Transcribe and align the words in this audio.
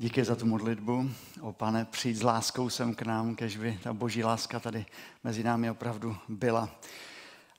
Díky 0.00 0.24
za 0.24 0.36
tu 0.36 0.46
modlitbu. 0.46 1.10
O 1.40 1.52
pane, 1.52 1.84
přijít 1.84 2.14
s 2.14 2.22
láskou 2.22 2.70
sem 2.70 2.94
k 2.94 3.02
nám, 3.02 3.34
kež 3.34 3.56
by 3.56 3.78
ta 3.82 3.92
boží 3.92 4.24
láska 4.24 4.60
tady 4.60 4.86
mezi 5.24 5.42
námi 5.42 5.70
opravdu 5.70 6.16
byla. 6.28 6.70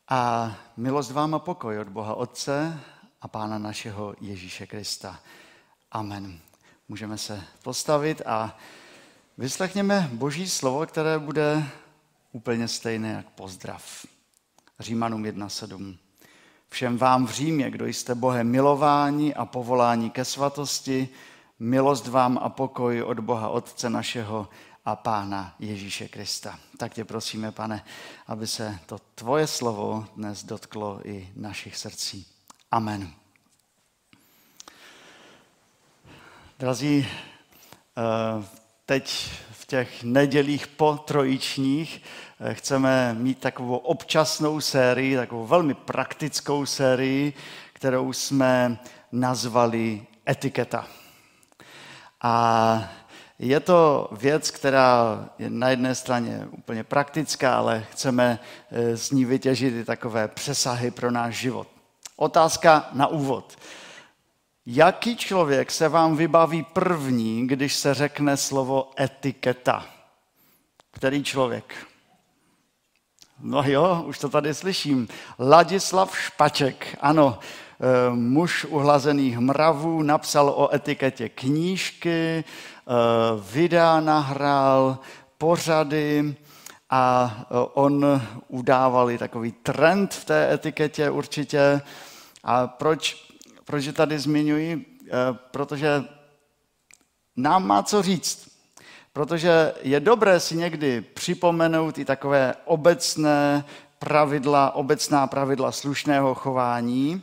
A 0.07 0.55
milost 0.77 1.11
vám 1.11 1.35
a 1.35 1.39
pokoj 1.39 1.79
od 1.79 1.89
Boha 1.89 2.13
Otce 2.13 2.79
a 3.21 3.27
Pána 3.27 3.57
našeho 3.57 4.15
Ježíše 4.21 4.67
Krista. 4.67 5.19
Amen. 5.91 6.39
Můžeme 6.89 7.17
se 7.17 7.43
postavit 7.63 8.21
a 8.25 8.57
vyslechněme 9.37 10.09
boží 10.13 10.49
slovo, 10.49 10.85
které 10.85 11.19
bude 11.19 11.63
úplně 12.31 12.67
stejné 12.67 13.11
jak 13.11 13.29
pozdrav. 13.29 14.05
Římanům 14.79 15.23
1.7. 15.23 15.97
Všem 16.69 16.97
vám 16.97 17.25
v 17.25 17.31
Římě, 17.31 17.71
kdo 17.71 17.85
jste 17.85 18.15
Bohem 18.15 18.49
milováni 18.49 19.33
a 19.35 19.45
povoláni 19.45 20.09
ke 20.09 20.25
svatosti, 20.25 21.09
milost 21.59 22.07
vám 22.07 22.39
a 22.41 22.49
pokoj 22.49 23.03
od 23.03 23.19
Boha 23.19 23.49
Otce 23.49 23.89
našeho 23.89 24.49
a 24.85 24.95
Pána 24.95 25.55
Ježíše 25.59 26.07
Krista. 26.07 26.59
Tak 26.77 26.93
tě 26.93 27.05
prosíme, 27.05 27.51
pane, 27.51 27.85
aby 28.27 28.47
se 28.47 28.79
to 28.85 28.99
tvoje 29.15 29.47
slovo 29.47 30.05
dnes 30.15 30.43
dotklo 30.43 30.99
i 31.03 31.29
našich 31.35 31.77
srdcí. 31.77 32.25
Amen. 32.71 33.11
Drazí, 36.59 37.07
eh, 37.97 38.45
teď 38.85 39.31
v 39.51 39.65
těch 39.65 40.03
nedělích 40.03 40.67
po 40.67 40.97
trojičních 40.97 42.03
eh, 42.39 42.53
chceme 42.53 43.13
mít 43.13 43.39
takovou 43.39 43.77
občasnou 43.77 44.61
sérii, 44.61 45.15
takovou 45.15 45.47
velmi 45.47 45.73
praktickou 45.73 46.65
sérii, 46.65 47.33
kterou 47.73 48.13
jsme 48.13 48.79
nazvali 49.11 50.05
etiketa. 50.27 50.87
A 52.21 52.89
je 53.39 53.59
to 53.59 54.09
věc, 54.11 54.51
která 54.51 55.25
je 55.39 55.49
na 55.49 55.69
jedné 55.69 55.95
straně 55.95 56.47
úplně 56.51 56.83
praktická, 56.83 57.57
ale 57.57 57.85
chceme 57.91 58.39
eh, 58.71 58.97
z 58.97 59.11
ní 59.11 59.25
vytěžit 59.25 59.73
i 59.73 59.85
takové 59.85 60.27
přesahy 60.27 60.91
pro 60.91 61.11
náš 61.11 61.35
život. 61.35 61.67
Otázka 62.15 62.89
na 62.93 63.07
úvod. 63.07 63.57
Jaký 64.65 65.15
člověk 65.15 65.71
se 65.71 65.89
vám 65.89 66.17
vybaví 66.17 66.63
první, 66.63 67.47
když 67.47 67.75
se 67.75 67.93
řekne 67.93 68.37
slovo 68.37 68.91
etiketa? 68.99 69.85
Který 70.91 71.23
člověk? 71.23 71.87
No 73.39 73.63
jo, 73.63 74.03
už 74.07 74.19
to 74.19 74.29
tady 74.29 74.53
slyším. 74.53 75.07
Ladislav 75.39 76.19
Špaček, 76.19 76.97
ano, 77.01 77.39
muž 78.09 78.65
uhlazených 78.65 79.39
mravů, 79.39 80.03
napsal 80.03 80.49
o 80.49 80.75
etiketě 80.75 81.29
knížky, 81.29 82.43
eh, 82.43 82.93
videa 83.51 83.99
nahrál, 83.99 84.99
pořady 85.37 86.35
a 86.89 87.35
eh, 87.41 87.45
on 87.73 88.21
udával 88.47 89.11
i 89.11 89.17
takový 89.17 89.51
trend 89.51 90.13
v 90.13 90.25
té 90.25 90.53
etiketě 90.53 91.09
určitě. 91.09 91.81
A 92.43 92.67
proč, 92.67 93.29
proč 93.65 93.85
je 93.85 93.93
tady 93.93 94.19
zmiňuji? 94.19 94.85
Protože 95.51 96.03
nám 97.37 97.67
má 97.67 97.83
co 97.83 98.01
říct. 98.01 98.49
Protože 99.13 99.73
je 99.81 99.99
dobré 99.99 100.39
si 100.39 100.55
někdy 100.55 101.01
připomenout 101.01 101.97
i 101.97 102.05
takové 102.05 102.55
obecné 102.65 103.65
pravidla, 103.99 104.75
obecná 104.75 105.27
pravidla 105.27 105.71
slušného 105.71 106.35
chování, 106.35 107.21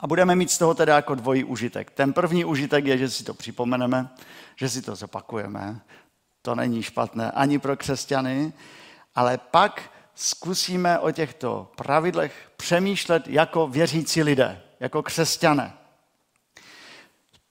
a 0.00 0.06
budeme 0.06 0.36
mít 0.36 0.50
z 0.50 0.58
toho 0.58 0.74
teda 0.74 0.96
jako 0.96 1.14
dvojí 1.14 1.44
užitek. 1.44 1.90
Ten 1.90 2.12
první 2.12 2.44
užitek 2.44 2.86
je, 2.86 2.98
že 2.98 3.10
si 3.10 3.24
to 3.24 3.34
připomeneme, 3.34 4.08
že 4.56 4.68
si 4.68 4.82
to 4.82 4.96
zopakujeme. 4.96 5.80
To 6.42 6.54
není 6.54 6.82
špatné 6.82 7.30
ani 7.30 7.58
pro 7.58 7.76
křesťany, 7.76 8.52
ale 9.14 9.38
pak 9.38 9.82
zkusíme 10.14 10.98
o 10.98 11.10
těchto 11.10 11.72
pravidlech 11.76 12.50
přemýšlet 12.56 13.28
jako 13.28 13.66
věřící 13.66 14.22
lidé, 14.22 14.62
jako 14.80 15.02
křesťané. 15.02 15.72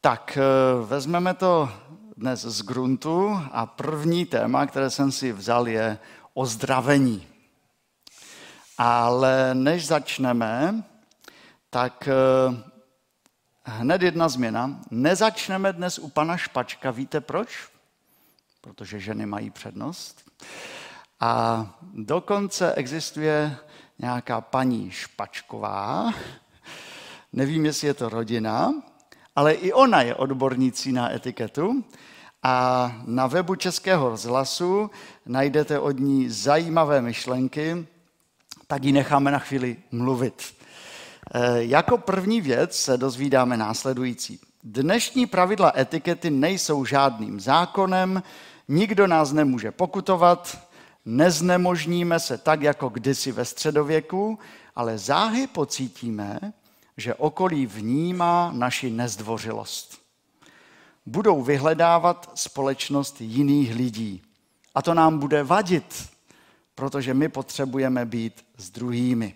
Tak 0.01 0.37
eh, 0.37 0.85
vezmeme 0.85 1.33
to 1.33 1.69
dnes 2.17 2.41
z 2.41 2.61
gruntu 2.61 3.39
a 3.51 3.65
první 3.65 4.25
téma, 4.25 4.65
které 4.65 4.89
jsem 4.89 5.11
si 5.11 5.31
vzal, 5.31 5.67
je 5.67 5.97
ozdravení. 6.33 7.27
Ale 8.77 9.49
než 9.53 9.87
začneme, 9.87 10.83
tak 11.69 12.07
eh, 12.07 12.63
hned 13.63 14.01
jedna 14.01 14.29
změna. 14.29 14.79
Nezačneme 14.91 15.73
dnes 15.73 15.99
u 15.99 16.09
pana 16.09 16.37
Špačka. 16.37 16.91
Víte 16.91 17.21
proč? 17.21 17.69
Protože 18.61 18.99
ženy 18.99 19.25
mají 19.25 19.49
přednost. 19.49 20.31
A 21.19 21.65
dokonce 21.93 22.73
existuje 22.73 23.57
nějaká 23.99 24.41
paní 24.41 24.91
Špačková, 24.91 26.13
nevím, 27.33 27.65
jestli 27.65 27.87
je 27.87 27.93
to 27.93 28.09
rodina, 28.09 28.73
ale 29.35 29.53
i 29.53 29.73
ona 29.73 30.01
je 30.01 30.15
odbornící 30.15 30.91
na 30.91 31.13
etiketu 31.13 31.83
a 32.43 32.91
na 33.05 33.27
webu 33.27 33.55
Českého 33.55 34.09
rozhlasu 34.09 34.91
najdete 35.25 35.79
od 35.79 35.99
ní 35.99 36.29
zajímavé 36.29 37.01
myšlenky, 37.01 37.87
tak 38.67 38.83
ji 38.83 38.91
necháme 38.91 39.31
na 39.31 39.39
chvíli 39.39 39.77
mluvit. 39.91 40.58
Eh, 41.33 41.63
jako 41.63 41.97
první 41.97 42.41
věc 42.41 42.79
se 42.79 42.97
dozvídáme 42.97 43.57
následující. 43.57 44.39
Dnešní 44.63 45.25
pravidla 45.25 45.73
etikety 45.77 46.29
nejsou 46.29 46.85
žádným 46.85 47.39
zákonem, 47.39 48.23
nikdo 48.67 49.07
nás 49.07 49.31
nemůže 49.31 49.71
pokutovat, 49.71 50.57
neznemožníme 51.05 52.19
se 52.19 52.37
tak, 52.37 52.61
jako 52.61 52.89
kdysi 52.89 53.31
ve 53.31 53.45
středověku, 53.45 54.39
ale 54.75 54.97
záhy 54.97 55.47
pocítíme, 55.47 56.39
že 56.97 57.15
okolí 57.15 57.65
vnímá 57.65 58.51
naši 58.55 58.89
nezdvořilost. 58.89 60.01
Budou 61.05 61.41
vyhledávat 61.41 62.31
společnost 62.35 63.21
jiných 63.21 63.75
lidí. 63.75 64.21
A 64.75 64.81
to 64.81 64.93
nám 64.93 65.19
bude 65.19 65.43
vadit, 65.43 66.09
protože 66.75 67.13
my 67.13 67.29
potřebujeme 67.29 68.05
být 68.05 68.45
s 68.57 68.69
druhými 68.69 69.33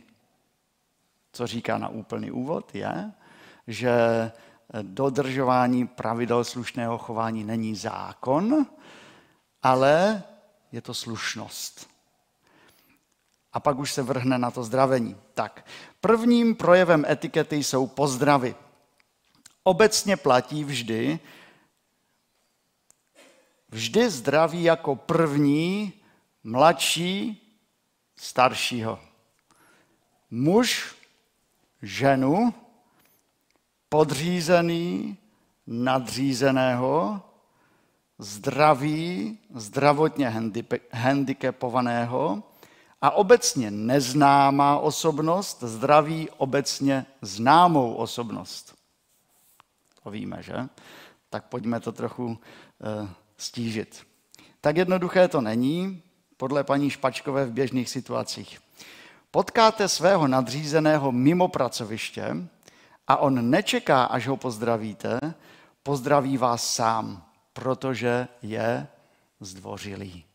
co 1.33 1.47
říká 1.47 1.77
na 1.77 1.87
úplný 1.89 2.31
úvod, 2.31 2.75
je, 2.75 3.11
že 3.67 3.91
dodržování 4.81 5.87
pravidel 5.87 6.43
slušného 6.43 6.97
chování 6.97 7.43
není 7.43 7.75
zákon, 7.75 8.65
ale 9.63 10.23
je 10.71 10.81
to 10.81 10.93
slušnost. 10.93 11.89
A 13.53 13.59
pak 13.59 13.79
už 13.79 13.91
se 13.91 14.01
vrhne 14.01 14.37
na 14.37 14.51
to 14.51 14.63
zdravení. 14.63 15.17
Tak, 15.33 15.65
prvním 16.01 16.55
projevem 16.55 17.05
etikety 17.05 17.63
jsou 17.63 17.87
pozdravy. 17.87 18.55
Obecně 19.63 20.17
platí 20.17 20.63
vždy, 20.63 21.19
vždy 23.69 24.09
zdraví 24.09 24.63
jako 24.63 24.95
první 24.95 25.93
mladší 26.43 27.39
staršího. 28.15 28.99
Muž 30.31 30.95
ženu, 31.83 32.53
podřízený, 33.89 35.17
nadřízeného, 35.67 37.21
zdraví, 38.17 39.39
zdravotně 39.55 40.33
handicapovaného 40.91 42.43
a 43.01 43.11
obecně 43.11 43.71
neznámá 43.71 44.77
osobnost 44.77 45.63
zdraví 45.63 46.29
obecně 46.37 47.05
známou 47.21 47.93
osobnost. 47.93 48.75
To 50.03 50.09
víme, 50.09 50.43
že? 50.43 50.53
Tak 51.29 51.45
pojďme 51.45 51.79
to 51.79 51.91
trochu 51.91 52.37
e, 52.37 53.07
stížit. 53.37 54.07
Tak 54.61 54.77
jednoduché 54.77 55.27
to 55.27 55.41
není, 55.41 56.01
podle 56.37 56.63
paní 56.63 56.89
Špačkové 56.89 57.45
v 57.45 57.51
běžných 57.51 57.89
situacích 57.89 58.59
potkáte 59.33 59.89
svého 59.89 60.27
nadřízeného 60.27 61.11
mimo 61.11 61.47
pracoviště 61.47 62.35
a 63.07 63.17
on 63.17 63.49
nečeká, 63.49 64.03
až 64.03 64.27
ho 64.27 64.37
pozdravíte, 64.37 65.19
pozdraví 65.83 66.37
vás 66.37 66.73
sám, 66.73 67.25
protože 67.53 68.27
je 68.41 68.87
zdvořilý. 69.39 70.25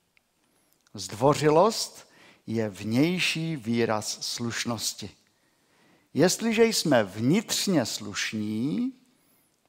Zdvořilost 0.94 2.10
je 2.46 2.68
vnější 2.68 3.56
výraz 3.56 4.18
slušnosti. 4.20 5.10
Jestliže 6.14 6.64
jsme 6.64 7.04
vnitřně 7.04 7.86
slušní, 7.86 8.92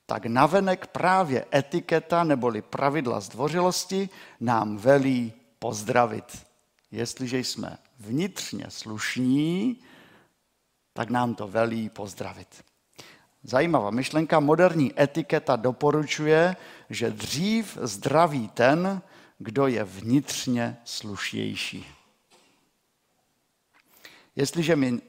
tak 0.06 0.26
navenek 0.26 0.88
právě 0.88 1.46
etiketa 1.54 2.24
neboli 2.24 2.62
pravidla 2.62 3.20
zdvořilosti 3.20 4.10
nám 4.40 4.78
velí 4.78 5.34
pozdravit. 5.60 6.46
Jestliže 6.92 7.40
jsme 7.40 7.78
vnitřně 8.00 8.66
slušní, 8.70 9.78
tak 10.94 11.10
nám 11.10 11.36
to 11.36 11.48
velí 11.48 11.90
pozdravit. 11.90 12.64
Zajímavá 13.44 13.90
myšlenka. 13.90 14.40
Moderní 14.40 15.02
etiketa 15.02 15.56
doporučuje, 15.56 16.56
že 16.90 17.12
dřív 17.12 17.78
zdraví 17.82 18.48
ten, 18.48 19.02
kdo 19.38 19.68
je 19.68 19.84
vnitřně 19.84 20.78
slušnější. 20.84 21.86
Jestliže 24.36 24.76
mi, 24.76 25.02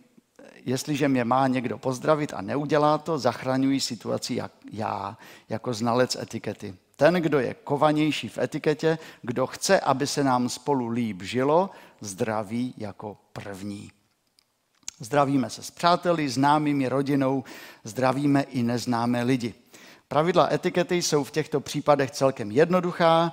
jestliže 0.64 1.08
mě 1.08 1.24
má 1.24 1.46
někdo 1.46 1.78
pozdravit 1.78 2.34
a 2.34 2.40
neudělá 2.42 2.98
to, 2.98 3.18
zachraňuji 3.18 3.80
situaci 3.80 4.34
jak 4.34 4.52
já, 4.72 5.18
jako 5.48 5.74
znalec 5.74 6.16
etikety. 6.16 6.74
Ten, 7.00 7.14
kdo 7.14 7.38
je 7.38 7.54
kovanější 7.54 8.28
v 8.28 8.38
etiketě, 8.38 8.98
kdo 9.22 9.46
chce, 9.46 9.80
aby 9.80 10.06
se 10.06 10.24
nám 10.24 10.48
spolu 10.48 10.88
líp 10.88 11.22
žilo, 11.22 11.70
zdraví 12.00 12.74
jako 12.76 13.16
první. 13.32 13.92
Zdravíme 14.98 15.50
se 15.50 15.62
s 15.62 15.70
přáteli, 15.70 16.28
známými, 16.28 16.88
rodinou, 16.88 17.44
zdravíme 17.84 18.42
i 18.42 18.62
neznámé 18.62 19.22
lidi. 19.22 19.54
Pravidla 20.08 20.52
etikety 20.52 21.02
jsou 21.02 21.24
v 21.24 21.30
těchto 21.30 21.60
případech 21.60 22.10
celkem 22.10 22.50
jednoduchá, 22.50 23.32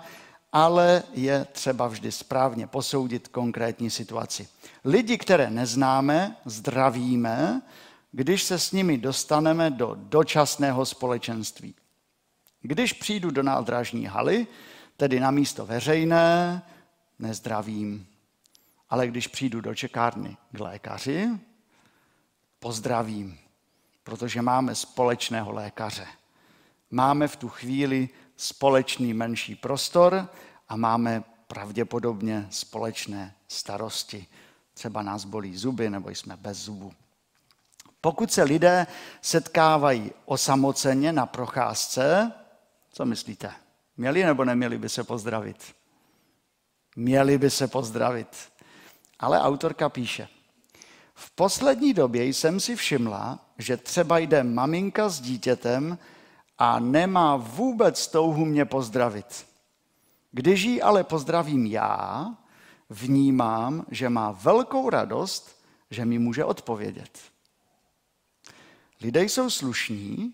ale 0.52 1.04
je 1.14 1.46
třeba 1.52 1.88
vždy 1.88 2.12
správně 2.12 2.68
posoudit 2.68 3.28
konkrétní 3.28 3.90
situaci. 3.90 4.48
Lidi, 4.86 5.18
které 5.18 5.50
neznáme, 5.50 6.36
zdravíme, 6.46 7.62
když 8.12 8.44
se 8.44 8.60
s 8.60 8.72
nimi 8.72 8.98
dostaneme 8.98 9.70
do 9.70 9.96
dočasného 10.00 10.86
společenství. 10.86 11.76
Když 12.68 12.94
přijdu 12.94 13.32
do 13.32 13.44
nádražní 13.44 14.06
haly, 14.06 14.48
tedy 14.98 15.20
na 15.20 15.32
místo 15.32 15.66
veřejné, 15.66 16.62
nezdravím. 17.20 18.08
Ale 18.90 19.08
když 19.08 19.28
přijdu 19.28 19.62
do 19.62 19.76
čekárny 19.76 20.38
k 20.52 20.60
lékaři, 20.60 21.30
pozdravím, 22.60 23.38
protože 24.04 24.42
máme 24.42 24.76
společného 24.76 25.52
lékaře. 25.52 26.08
Máme 26.92 27.28
v 27.28 27.36
tu 27.36 27.50
chvíli 27.50 28.10
společný 28.38 29.14
menší 29.14 29.56
prostor 29.56 30.30
a 30.70 30.76
máme 30.76 31.24
pravděpodobně 31.48 32.48
společné 32.50 33.36
starosti. 33.48 34.28
Třeba 34.74 35.02
nás 35.02 35.26
bolí 35.26 35.58
zuby 35.58 35.90
nebo 35.90 36.10
jsme 36.10 36.38
bez 36.38 36.58
zubů. 36.58 36.94
Pokud 38.02 38.32
se 38.32 38.44
lidé 38.44 38.88
setkávají 39.22 40.12
osamoceně 40.26 41.14
na 41.14 41.26
procházce, 41.26 42.34
co 42.98 43.06
myslíte? 43.06 43.52
Měli 43.98 44.24
nebo 44.24 44.46
neměli 44.46 44.78
by 44.78 44.90
se 44.90 45.04
pozdravit? 45.04 45.76
Měli 46.96 47.38
by 47.38 47.50
se 47.50 47.68
pozdravit. 47.68 48.28
Ale 49.20 49.42
autorka 49.42 49.90
píše, 49.90 50.28
v 51.14 51.32
poslední 51.32 51.94
době 51.94 52.26
jsem 52.26 52.60
si 52.60 52.76
všimla, 52.76 53.40
že 53.58 53.78
třeba 53.78 54.18
jde 54.18 54.44
maminka 54.44 55.10
s 55.10 55.22
dítětem 55.22 55.98
a 56.58 56.80
nemá 56.80 57.36
vůbec 57.36 58.08
touhu 58.08 58.46
mě 58.46 58.66
pozdravit. 58.66 59.46
Když 60.32 60.62
ji 60.62 60.82
ale 60.82 61.04
pozdravím 61.04 61.66
já, 61.66 62.28
vnímám, 62.90 63.86
že 63.92 64.10
má 64.10 64.32
velkou 64.32 64.90
radost, 64.90 65.62
že 65.90 66.06
mi 66.06 66.20
může 66.20 66.46
odpovědět. 66.46 67.20
Lidé 69.02 69.24
jsou 69.24 69.50
slušní, 69.50 70.34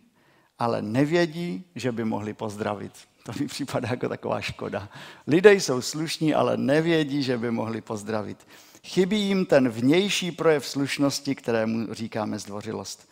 ale 0.63 0.81
nevědí, 0.81 1.63
že 1.75 1.91
by 1.91 2.05
mohli 2.05 2.33
pozdravit. 2.33 2.91
To 3.23 3.31
mi 3.39 3.47
připadá 3.47 3.87
jako 3.91 4.09
taková 4.09 4.41
škoda. 4.41 4.89
Lidé 5.27 5.53
jsou 5.53 5.81
slušní, 5.81 6.33
ale 6.33 6.57
nevědí, 6.57 7.23
že 7.23 7.37
by 7.37 7.51
mohli 7.51 7.81
pozdravit. 7.81 8.47
Chybí 8.83 9.21
jim 9.21 9.45
ten 9.45 9.69
vnější 9.69 10.31
projev 10.31 10.65
slušnosti, 10.65 11.35
kterému 11.35 11.93
říkáme 11.93 12.39
zdvořilost. 12.39 13.09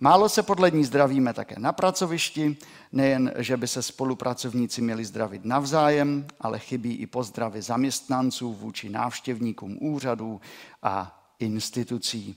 Málo 0.00 0.28
se 0.28 0.42
podle 0.42 0.70
ní 0.70 0.84
zdravíme 0.84 1.34
také 1.34 1.54
na 1.58 1.72
pracovišti, 1.72 2.56
nejen, 2.92 3.32
že 3.36 3.56
by 3.56 3.68
se 3.68 3.82
spolupracovníci 3.82 4.82
měli 4.82 5.04
zdravit 5.04 5.44
navzájem, 5.44 6.26
ale 6.40 6.58
chybí 6.58 6.94
i 6.94 7.06
pozdravy 7.06 7.62
zaměstnanců 7.62 8.52
vůči 8.52 8.88
návštěvníkům 8.88 9.78
úřadů 9.80 10.40
a 10.82 11.22
institucí. 11.38 12.36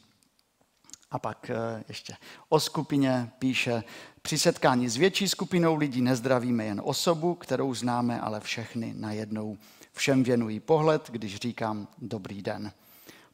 A 1.14 1.20
pak 1.20 1.50
eh, 1.50 1.84
ještě 1.88 2.16
o 2.50 2.60
skupině 2.60 3.32
píše, 3.40 3.84
při 4.22 4.38
setkání 4.38 4.90
s 4.90 4.98
větší 4.98 5.28
skupinou 5.28 5.76
lidí 5.76 6.02
nezdravíme 6.02 6.66
jen 6.66 6.82
osobu, 6.84 7.36
kterou 7.36 7.74
známe, 7.74 8.22
ale 8.22 8.40
všechny 8.40 8.94
najednou. 8.98 9.58
Všem 9.94 10.24
věnují 10.24 10.60
pohled, 10.60 11.10
když 11.12 11.36
říkám 11.36 11.88
dobrý 11.98 12.42
den. 12.42 12.72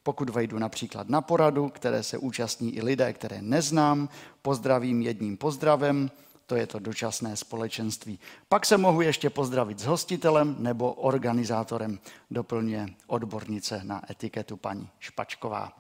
Pokud 0.04 0.30
vejdu 0.30 0.60
například 0.60 1.10
na 1.10 1.22
poradu, 1.22 1.70
které 1.70 2.04
se 2.04 2.18
účastní 2.18 2.76
i 2.76 2.82
lidé, 2.82 3.14
které 3.14 3.42
neznám, 3.42 4.10
pozdravím 4.42 5.02
jedním 5.02 5.38
pozdravem, 5.38 6.12
to 6.46 6.56
je 6.56 6.68
to 6.68 6.80
dočasné 6.80 7.36
společenství. 7.36 8.20
Pak 8.50 8.66
se 8.66 8.78
mohu 8.78 9.02
ještě 9.02 9.30
pozdravit 9.30 9.80
s 9.80 9.86
hostitelem 9.86 10.56
nebo 10.60 10.94
organizátorem, 10.94 12.00
doplňuje 12.32 12.88
odbornice 13.08 13.82
na 13.84 14.12
etiketu 14.12 14.58
paní 14.58 14.90
Špačková. 15.00 15.79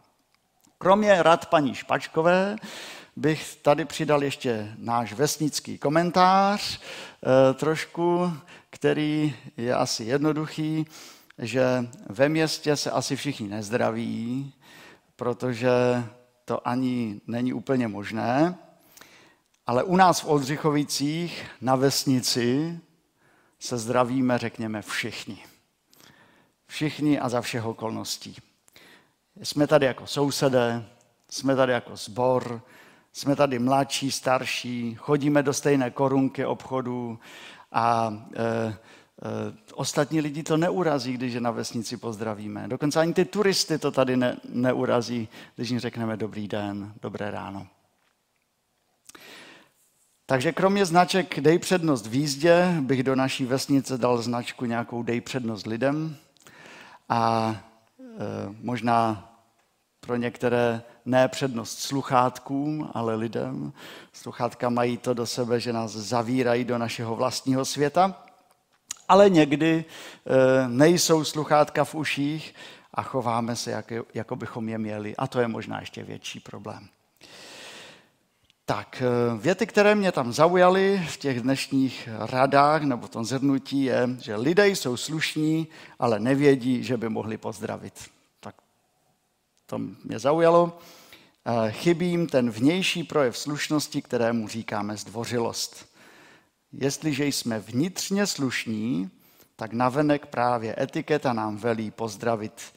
Kromě 0.82 1.24
rad 1.24 1.46
paní 1.46 1.76
Špačkové 1.76 2.56
bych 3.16 3.56
tady 3.56 3.86
přidal 3.86 4.24
ještě 4.24 4.76
náš 4.78 5.14
vesnický 5.14 5.78
komentář, 5.78 6.80
eh, 6.80 7.54
trošku, 7.54 8.34
který 8.70 9.36
je 9.58 9.76
asi 9.76 10.04
jednoduchý, 10.04 10.86
že 11.38 11.88
ve 12.10 12.30
městě 12.30 12.76
se 12.76 12.92
asi 12.92 13.16
všichni 13.16 13.48
nezdraví, 13.48 14.54
protože 15.16 15.70
to 16.46 16.68
ani 16.68 17.22
není 17.28 17.54
úplně 17.54 17.88
možné, 17.88 18.56
ale 19.68 19.84
u 19.84 19.96
nás 19.96 20.22
v 20.22 20.28
Oldřichovicích 20.28 21.46
na 21.62 21.76
vesnici 21.76 22.80
se 23.60 23.78
zdravíme, 23.78 24.38
řekněme, 24.38 24.82
všichni. 24.82 25.46
Všichni 26.68 27.20
a 27.20 27.30
za 27.30 27.42
všech 27.42 27.66
okolností. 27.66 28.36
Jsme 29.44 29.68
tady 29.68 29.86
jako 29.86 30.08
sousedé, 30.08 30.86
jsme 31.30 31.56
tady 31.56 31.74
jako 31.74 31.96
zbor, 31.96 32.62
jsme 33.14 33.36
tady 33.36 33.60
mladší, 33.60 34.12
starší, 34.12 34.96
chodíme 34.96 35.44
do 35.44 35.54
stejné 35.54 35.92
korunky 35.92 36.46
obchodu 36.46 37.20
a 37.72 38.14
e, 38.36 38.44
e, 38.44 38.76
ostatní 39.74 40.22
lidi 40.22 40.44
to 40.44 40.58
neurazí, 40.58 41.14
když 41.14 41.34
je 41.34 41.42
na 41.42 41.52
vesnici 41.52 41.98
pozdravíme. 41.98 42.68
Dokonce 42.68 43.00
ani 43.00 43.14
ty 43.14 43.26
turisty 43.26 43.78
to 43.78 43.92
tady 43.92 44.18
ne, 44.18 44.38
neurazí, 44.50 45.28
když 45.56 45.70
jim 45.70 45.80
řekneme 45.80 46.18
dobrý 46.18 46.48
den, 46.48 46.94
dobré 47.02 47.32
ráno. 47.32 47.68
Takže 50.26 50.52
kromě 50.52 50.86
značek 50.86 51.40
dej 51.40 51.60
přednost 51.60 52.08
v 52.08 52.14
jízdě, 52.14 52.76
bych 52.82 53.04
do 53.04 53.16
naší 53.16 53.46
vesnice 53.46 53.98
dal 53.98 54.22
značku 54.22 54.66
nějakou 54.66 55.04
dej 55.04 55.22
přednost 55.22 55.68
lidem 55.68 56.16
a 57.10 57.56
e, 58.00 58.04
možná 58.62 59.29
pro 60.00 60.16
některé 60.16 60.82
ne 61.06 61.28
přednost 61.28 61.80
sluchátkům, 61.80 62.90
ale 62.94 63.16
lidem. 63.16 63.74
Sluchátka 64.14 64.70
mají 64.70 64.98
to 64.98 65.14
do 65.14 65.26
sebe, 65.26 65.60
že 65.60 65.74
nás 65.74 65.92
zavírají 65.92 66.66
do 66.66 66.78
našeho 66.78 67.16
vlastního 67.16 67.66
světa, 67.66 68.24
ale 69.08 69.30
někdy 69.30 69.86
e, 69.86 70.68
nejsou 70.68 71.24
sluchátka 71.24 71.84
v 71.84 71.96
uších 71.96 72.56
a 72.94 73.04
chováme 73.04 73.56
se, 73.56 73.72
jak, 73.72 73.94
jako 74.14 74.36
bychom 74.36 74.70
je 74.70 74.78
měli. 74.78 75.16
A 75.16 75.28
to 75.28 75.40
je 75.40 75.48
možná 75.48 75.80
ještě 75.80 76.04
větší 76.04 76.40
problém. 76.40 76.88
Tak, 78.66 79.02
e, 79.02 79.38
věty, 79.38 79.68
které 79.68 79.96
mě 79.96 80.12
tam 80.12 80.34
zaujaly 80.34 81.06
v 81.10 81.18
těch 81.18 81.42
dnešních 81.42 82.10
radách 82.18 82.82
nebo 82.82 83.08
v 83.08 83.10
tom 83.10 83.26
zhrnutí 83.26 83.84
je, 83.84 84.10
že 84.22 84.36
lidé 84.36 84.68
jsou 84.68 84.98
slušní, 84.98 85.68
ale 86.00 86.20
nevědí, 86.20 86.84
že 86.84 86.98
by 86.98 87.10
mohli 87.10 87.38
pozdravit. 87.38 88.19
To 89.70 89.78
mě 89.78 90.20
zaujalo. 90.20 90.80
Chybí 91.70 92.10
jim 92.10 92.28
ten 92.28 92.50
vnější 92.50 93.04
projev 93.04 93.38
slušnosti, 93.38 94.02
kterému 94.02 94.48
říkáme 94.48 94.98
zdvořilost. 94.98 95.90
Jestliže 96.72 97.26
jsme 97.26 97.60
vnitřně 97.60 98.28
slušní, 98.28 99.10
tak 99.56 99.74
navenek 99.74 100.26
právě 100.26 100.76
etiketa 100.80 101.34
nám 101.34 101.58
velí 101.58 101.92
pozdravit. 101.92 102.74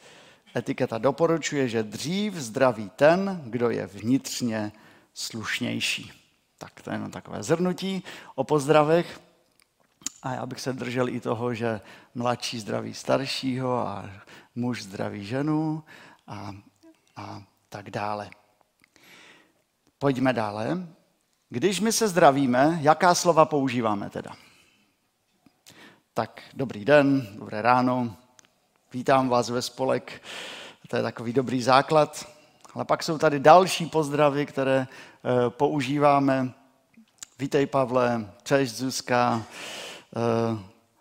Etiketa 0.56 0.98
doporučuje, 0.98 1.68
že 1.68 1.82
dřív 1.82 2.34
zdraví 2.34 2.90
ten, 2.96 3.42
kdo 3.44 3.70
je 3.70 3.86
vnitřně 3.86 4.72
slušnější. 5.14 6.12
Tak 6.58 6.80
to 6.82 6.90
je 6.90 6.94
jenom 6.94 7.10
takové 7.10 7.42
zhrnutí 7.42 8.02
o 8.34 8.44
pozdravech. 8.44 9.20
A 10.22 10.32
já 10.34 10.46
bych 10.46 10.60
se 10.60 10.72
držel 10.72 11.08
i 11.08 11.20
toho, 11.20 11.54
že 11.54 11.80
mladší 12.14 12.60
zdraví 12.60 12.94
staršího 12.94 13.78
a 13.78 14.10
muž 14.54 14.82
zdraví 14.82 15.24
ženu 15.24 15.84
a, 16.26 16.54
a 17.16 17.42
tak 17.68 17.90
dále. 17.90 18.30
Pojďme 19.98 20.32
dále. 20.32 20.86
Když 21.48 21.80
my 21.80 21.92
se 21.92 22.08
zdravíme, 22.08 22.78
jaká 22.80 23.14
slova 23.14 23.44
používáme 23.44 24.10
teda? 24.10 24.30
Tak 26.14 26.42
dobrý 26.54 26.84
den, 26.84 27.28
dobré 27.38 27.62
ráno, 27.62 28.16
vítám 28.92 29.28
vás 29.28 29.50
ve 29.50 29.62
spolek, 29.62 30.22
to 30.88 30.96
je 30.96 31.02
takový 31.02 31.32
dobrý 31.32 31.62
základ. 31.62 32.28
Ale 32.74 32.84
pak 32.84 33.02
jsou 33.02 33.18
tady 33.18 33.40
další 33.40 33.86
pozdravy, 33.86 34.46
které 34.46 34.86
používáme. 35.48 36.52
Vítej 37.38 37.66
Pavle, 37.66 38.30
češ 38.42 38.72
Zuzka, 38.72 39.42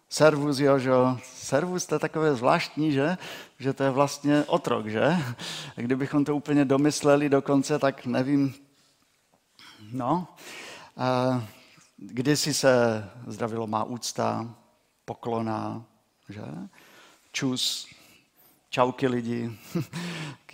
servus 0.10 0.60
Jožo. 0.60 1.20
Servus 1.24 1.86
to 1.86 1.96
je 1.96 2.00
takové 2.00 2.36
zvláštní, 2.36 2.92
že? 2.92 3.18
Že 3.62 3.74
to 3.74 3.84
je 3.84 3.90
vlastně 3.90 4.44
otrok, 4.48 4.88
že? 4.88 5.18
Kdybychom 5.76 6.26
to 6.26 6.36
úplně 6.36 6.66
domysleli 6.66 7.30
dokonce, 7.30 7.80
tak 7.80 8.06
nevím. 8.06 8.54
No, 9.92 10.28
kdysi 11.98 12.54
se 12.54 13.06
zdravilo 13.28 13.68
má 13.68 13.84
úcta, 13.84 14.56
poklona, 15.06 15.86
že? 16.30 16.42
Čus, 17.32 17.88
čauky 18.70 19.08
lidi, 19.08 19.58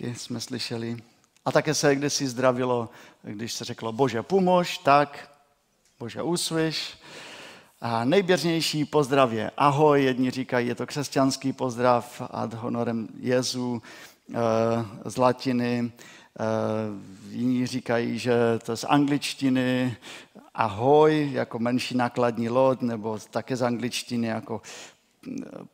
jsme 0.00 0.40
slyšeli. 0.40 0.96
A 1.44 1.52
také 1.52 1.74
se 1.74 1.96
kdysi 1.96 2.28
zdravilo, 2.28 2.90
když 3.22 3.52
se 3.52 3.64
řeklo 3.64 3.92
Bože 3.92 4.22
pomož, 4.22 4.78
tak 4.78 5.30
Bože 5.98 6.22
uslyš. 6.22 6.98
A 7.80 8.04
nejběžnější 8.04 8.84
pozdrav 8.84 9.32
je 9.32 9.50
ahoj, 9.56 10.04
jedni 10.04 10.30
říkají, 10.30 10.68
je 10.68 10.74
to 10.74 10.86
křesťanský 10.86 11.52
pozdrav 11.52 12.22
ad 12.30 12.54
honorem 12.54 13.08
Jezu 13.20 13.82
eh, 14.34 14.36
z 15.04 15.16
latiny, 15.16 15.92
eh, 16.40 16.44
jiní 17.30 17.66
říkají, 17.66 18.18
že 18.18 18.34
to 18.64 18.72
je 18.72 18.76
z 18.76 18.84
angličtiny 18.84 19.96
ahoj, 20.54 21.30
jako 21.32 21.58
menší 21.58 21.96
nákladní 21.96 22.48
loď, 22.48 22.80
nebo 22.80 23.18
také 23.30 23.56
z 23.56 23.62
angličtiny 23.62 24.26
jako 24.26 24.62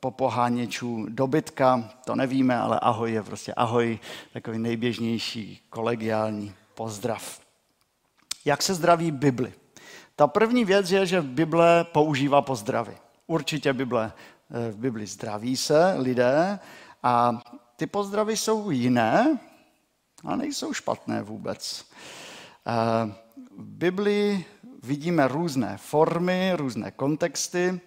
po 0.01 0.11
poháněčů 0.11 1.07
dobytka, 1.09 1.91
to 2.05 2.15
nevíme, 2.15 2.59
ale 2.59 2.81
ahoj 2.81 3.13
je 3.13 3.23
prostě 3.23 3.55
ahoj, 3.55 3.99
takový 4.33 4.59
nejběžnější 4.59 5.61
kolegiální 5.71 6.55
pozdrav. 6.75 7.41
Jak 8.45 8.63
se 8.63 8.75
zdraví 8.75 9.11
Bibli? 9.11 9.53
Ta 10.17 10.27
první 10.27 10.65
věc 10.65 10.91
je, 10.91 11.07
že 11.07 11.23
Bible 11.23 11.85
používá 11.85 12.43
pozdravy. 12.43 12.97
Určitě 13.27 13.73
Bible, 13.73 14.13
eh, 14.51 14.71
v 14.71 14.77
Bibli 14.77 15.07
zdraví 15.07 15.57
se 15.57 15.95
lidé 15.99 16.59
a 17.03 17.41
ty 17.77 17.87
pozdravy 17.87 18.37
jsou 18.37 18.71
jiné 18.71 19.39
a 20.25 20.37
nejsou 20.37 20.73
špatné 20.73 21.23
vůbec. 21.23 21.85
Eh, 22.67 23.13
v 23.57 23.65
Bibli 23.65 24.45
vidíme 24.83 25.29
různé 25.29 25.77
formy, 25.79 26.53
různé 26.57 26.91
kontexty 26.91 27.81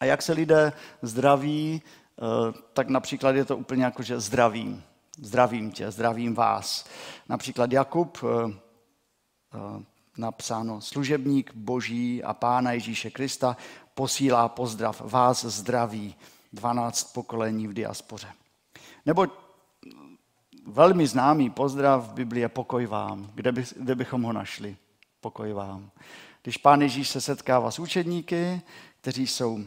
a 0.00 0.04
jak 0.04 0.22
se 0.22 0.32
lidé 0.32 0.72
zdraví, 1.02 1.82
eh, 1.82 2.52
tak 2.72 2.88
například 2.88 3.36
je 3.36 3.44
to 3.44 3.56
úplně 3.56 3.84
jako, 3.84 4.02
že 4.02 4.20
zdravím. 4.20 4.82
Zdravím 5.22 5.70
tě, 5.70 5.90
zdravím 5.90 6.34
vás. 6.34 6.84
Například 7.28 7.72
Jakub, 7.72 8.18
napsáno 10.16 10.80
služebník 10.80 11.54
Boží 11.54 12.22
a 12.22 12.34
Pána 12.34 12.72
Ježíše 12.72 13.10
Krista, 13.10 13.56
posílá 13.94 14.48
pozdrav 14.48 15.02
vás 15.04 15.44
zdraví, 15.44 16.14
12 16.52 17.12
pokolení 17.12 17.68
v 17.68 17.72
diaspoře. 17.72 18.28
Nebo 19.06 19.26
velmi 20.66 21.06
známý 21.06 21.50
pozdrav 21.50 22.08
v 22.08 22.12
Biblii 22.12 22.42
je 22.42 22.48
pokoj 22.48 22.86
vám, 22.86 23.30
kde, 23.34 23.52
by, 23.52 23.64
kde 23.76 23.94
bychom 23.94 24.22
ho 24.22 24.32
našli. 24.32 24.76
Pokoj 25.20 25.52
vám. 25.52 25.90
Když 26.42 26.56
pán 26.56 26.82
Ježíš 26.82 27.08
se 27.08 27.20
setkává 27.20 27.70
s 27.70 27.78
učedníky, 27.78 28.62
kteří 29.00 29.26
jsou 29.26 29.64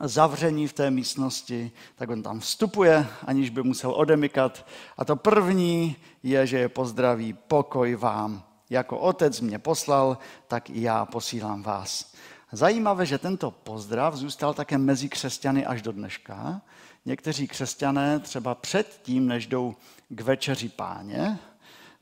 zavření 0.00 0.68
v 0.68 0.72
té 0.72 0.90
místnosti, 0.90 1.72
tak 1.94 2.10
on 2.10 2.22
tam 2.22 2.40
vstupuje, 2.40 3.06
aniž 3.26 3.50
by 3.50 3.62
musel 3.62 3.90
odemykat. 3.90 4.66
A 4.96 5.04
to 5.04 5.16
první 5.16 5.96
je, 6.22 6.46
že 6.46 6.58
je 6.58 6.68
pozdraví 6.68 7.32
pokoj 7.32 7.94
vám. 7.94 8.49
Jako 8.70 8.98
otec 8.98 9.40
mě 9.40 9.58
poslal, 9.58 10.18
tak 10.48 10.70
i 10.70 10.82
já 10.82 11.06
posílám 11.06 11.62
vás. 11.62 12.14
Zajímavé, 12.52 13.06
že 13.06 13.18
tento 13.18 13.50
pozdrav 13.50 14.14
zůstal 14.14 14.54
také 14.54 14.78
mezi 14.78 15.08
křesťany 15.08 15.66
až 15.66 15.82
do 15.82 15.92
dneška. 15.92 16.60
Někteří 17.04 17.48
křesťané 17.48 18.18
třeba 18.18 18.54
před 18.54 19.00
tím, 19.02 19.26
než 19.26 19.46
jdou 19.46 19.74
k 20.08 20.20
večeři 20.20 20.68
páně, 20.68 21.38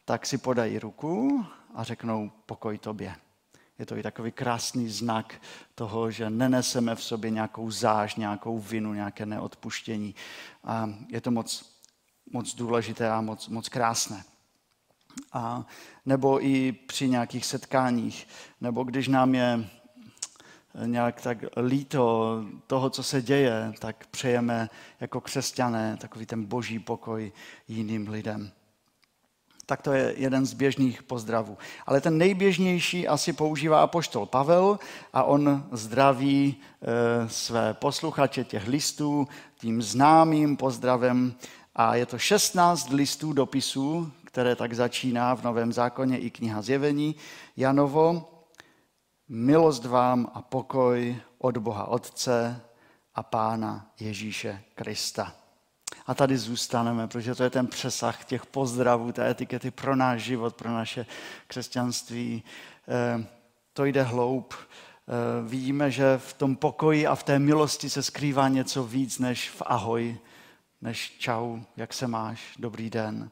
tak 0.04 0.26
si 0.26 0.38
podají 0.38 0.78
ruku 0.78 1.44
a 1.74 1.84
řeknou 1.84 2.30
pokoj 2.46 2.78
tobě. 2.78 3.14
Je 3.78 3.86
to 3.86 3.96
i 3.96 4.02
takový 4.02 4.32
krásný 4.32 4.88
znak 4.88 5.40
toho, 5.74 6.10
že 6.10 6.30
neneseme 6.30 6.94
v 6.94 7.02
sobě 7.02 7.30
nějakou 7.30 7.70
záž, 7.70 8.14
nějakou 8.16 8.58
vinu, 8.58 8.94
nějaké 8.94 9.26
neodpuštění. 9.26 10.14
A 10.64 10.90
je 11.08 11.20
to 11.20 11.30
moc, 11.30 11.72
moc 12.32 12.54
důležité 12.54 13.10
a 13.10 13.20
moc, 13.20 13.48
moc 13.48 13.68
krásné. 13.68 14.24
A 15.32 15.66
nebo 16.06 16.44
i 16.46 16.72
při 16.72 17.08
nějakých 17.08 17.46
setkáních, 17.46 18.28
nebo 18.60 18.84
když 18.84 19.08
nám 19.08 19.34
je 19.34 19.64
nějak 20.84 21.20
tak 21.20 21.38
líto 21.66 22.36
toho, 22.66 22.90
co 22.90 23.02
se 23.02 23.22
děje, 23.22 23.72
tak 23.78 24.06
přejeme 24.06 24.70
jako 25.00 25.20
křesťané 25.20 25.96
takový 26.00 26.26
ten 26.26 26.44
boží 26.44 26.78
pokoj 26.78 27.32
jiným 27.68 28.08
lidem. 28.08 28.50
Tak 29.66 29.82
to 29.82 29.92
je 29.92 30.14
jeden 30.16 30.46
z 30.46 30.52
běžných 30.52 31.02
pozdravů. 31.02 31.58
Ale 31.86 32.00
ten 32.00 32.18
nejběžnější 32.18 33.08
asi 33.08 33.32
používá 33.32 33.82
apoštol 33.82 34.26
Pavel 34.26 34.78
a 35.12 35.22
on 35.22 35.64
zdraví 35.72 36.56
e, 36.56 37.28
své 37.28 37.74
posluchače 37.74 38.44
těch 38.44 38.68
listů 38.68 39.28
tím 39.58 39.82
známým 39.82 40.56
pozdravem. 40.56 41.34
A 41.76 41.94
je 41.94 42.06
to 42.06 42.18
16 42.18 42.90
listů 42.90 43.32
dopisů, 43.32 44.12
které 44.38 44.56
tak 44.56 44.74
začíná 44.74 45.34
v 45.34 45.42
Novém 45.42 45.72
zákoně 45.72 46.18
i 46.18 46.30
kniha 46.30 46.62
Zjevení. 46.62 47.16
Janovo, 47.56 48.30
milost 49.28 49.84
vám 49.84 50.30
a 50.34 50.42
pokoj 50.42 51.16
od 51.38 51.58
Boha 51.58 51.86
Otce 51.86 52.60
a 53.14 53.22
Pána 53.22 53.90
Ježíše 54.00 54.62
Krista. 54.74 55.34
A 56.06 56.14
tady 56.14 56.38
zůstaneme, 56.38 57.06
protože 57.06 57.34
to 57.34 57.42
je 57.42 57.50
ten 57.50 57.66
přesah 57.66 58.24
těch 58.24 58.46
pozdravů, 58.46 59.12
té 59.12 59.30
etikety 59.30 59.70
pro 59.70 59.96
náš 59.96 60.22
život, 60.22 60.54
pro 60.54 60.70
naše 60.70 61.06
křesťanství. 61.46 62.42
Eh, 62.88 63.26
to 63.72 63.84
jde 63.84 64.02
hloub. 64.02 64.54
Eh, 64.54 65.48
vidíme, 65.48 65.90
že 65.90 66.18
v 66.18 66.32
tom 66.32 66.56
pokoji 66.56 67.06
a 67.06 67.14
v 67.14 67.22
té 67.22 67.38
milosti 67.38 67.90
se 67.90 68.02
skrývá 68.02 68.48
něco 68.48 68.84
víc 68.84 69.18
než 69.18 69.50
v 69.50 69.62
ahoj, 69.66 70.18
než 70.80 71.16
čau, 71.18 71.58
jak 71.76 71.92
se 71.92 72.06
máš, 72.06 72.54
dobrý 72.58 72.90
den. 72.90 73.30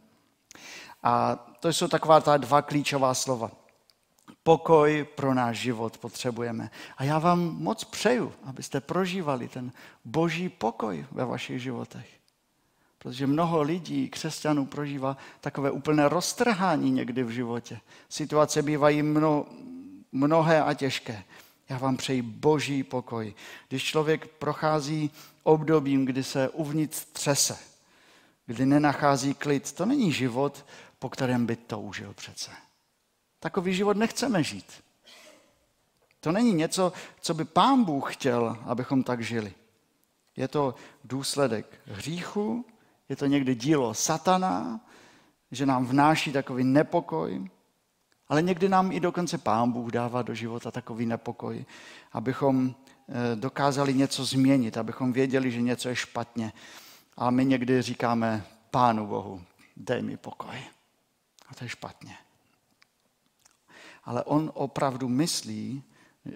A 1.02 1.36
to 1.60 1.68
jsou 1.68 1.88
taková 1.88 2.20
ta 2.20 2.36
dva 2.36 2.62
klíčová 2.62 3.14
slova. 3.14 3.50
Pokoj 4.42 5.06
pro 5.14 5.34
náš 5.34 5.58
život 5.58 5.98
potřebujeme. 5.98 6.70
A 6.96 7.04
já 7.04 7.18
vám 7.18 7.38
moc 7.38 7.84
přeju, 7.84 8.32
abyste 8.44 8.80
prožívali 8.80 9.48
ten 9.48 9.72
boží 10.04 10.48
pokoj 10.48 11.06
ve 11.10 11.24
vašich 11.24 11.62
životech. 11.62 12.08
Protože 12.98 13.26
mnoho 13.26 13.62
lidí, 13.62 14.08
křesťanů, 14.08 14.66
prožívá 14.66 15.16
takové 15.40 15.70
úplné 15.70 16.08
roztrhání 16.08 16.90
někdy 16.90 17.22
v 17.22 17.30
životě. 17.30 17.80
Situace 18.08 18.62
bývají 18.62 19.02
mno, 19.02 19.46
mnohé 20.12 20.62
a 20.62 20.74
těžké. 20.74 21.24
Já 21.68 21.78
vám 21.78 21.96
přeji 21.96 22.22
boží 22.22 22.82
pokoj. 22.82 23.34
Když 23.68 23.84
člověk 23.84 24.26
prochází 24.26 25.10
obdobím, 25.42 26.04
kdy 26.04 26.24
se 26.24 26.48
uvnitř 26.48 27.04
třese, 27.04 27.58
kdy 28.46 28.66
nenachází 28.66 29.34
klid, 29.34 29.72
to 29.72 29.86
není 29.86 30.12
život, 30.12 30.66
po 30.98 31.08
kterém 31.08 31.46
by 31.46 31.56
toužil 31.56 32.14
přece. 32.14 32.50
Takový 33.40 33.74
život 33.74 33.96
nechceme 33.96 34.42
žít. 34.42 34.72
To 36.20 36.32
není 36.32 36.52
něco, 36.52 36.92
co 37.20 37.34
by 37.34 37.44
pán 37.44 37.84
Bůh 37.84 38.14
chtěl, 38.14 38.58
abychom 38.64 39.02
tak 39.02 39.20
žili. 39.20 39.54
Je 40.36 40.48
to 40.48 40.74
důsledek 41.04 41.80
hříchu, 41.86 42.64
je 43.08 43.16
to 43.16 43.26
někdy 43.26 43.54
dílo 43.54 43.94
satana, 43.94 44.80
že 45.50 45.66
nám 45.66 45.86
vnáší 45.86 46.32
takový 46.32 46.64
nepokoj, 46.64 47.48
ale 48.28 48.42
někdy 48.42 48.68
nám 48.68 48.92
i 48.92 49.00
dokonce 49.00 49.38
Pán 49.38 49.72
Bůh 49.72 49.90
dává 49.90 50.22
do 50.22 50.34
života 50.34 50.70
takový 50.70 51.06
nepokoj, 51.06 51.64
abychom 52.12 52.74
eh, 52.74 53.36
dokázali 53.36 53.94
něco 53.94 54.24
změnit, 54.24 54.76
abychom 54.76 55.12
věděli, 55.12 55.50
že 55.50 55.62
něco 55.62 55.88
je 55.88 55.96
špatně. 55.96 56.52
A 57.16 57.30
my 57.30 57.44
někdy 57.44 57.82
říkáme 57.82 58.44
Pánu 58.70 59.06
Bohu, 59.06 59.42
dej 59.76 60.02
mi 60.02 60.16
pokoj. 60.16 60.56
A 61.48 61.54
to 61.54 61.64
je 61.64 61.68
špatně. 61.68 62.16
Ale 64.04 64.24
on 64.24 64.50
opravdu 64.54 65.08
myslí 65.08 65.82
eh, 66.26 66.32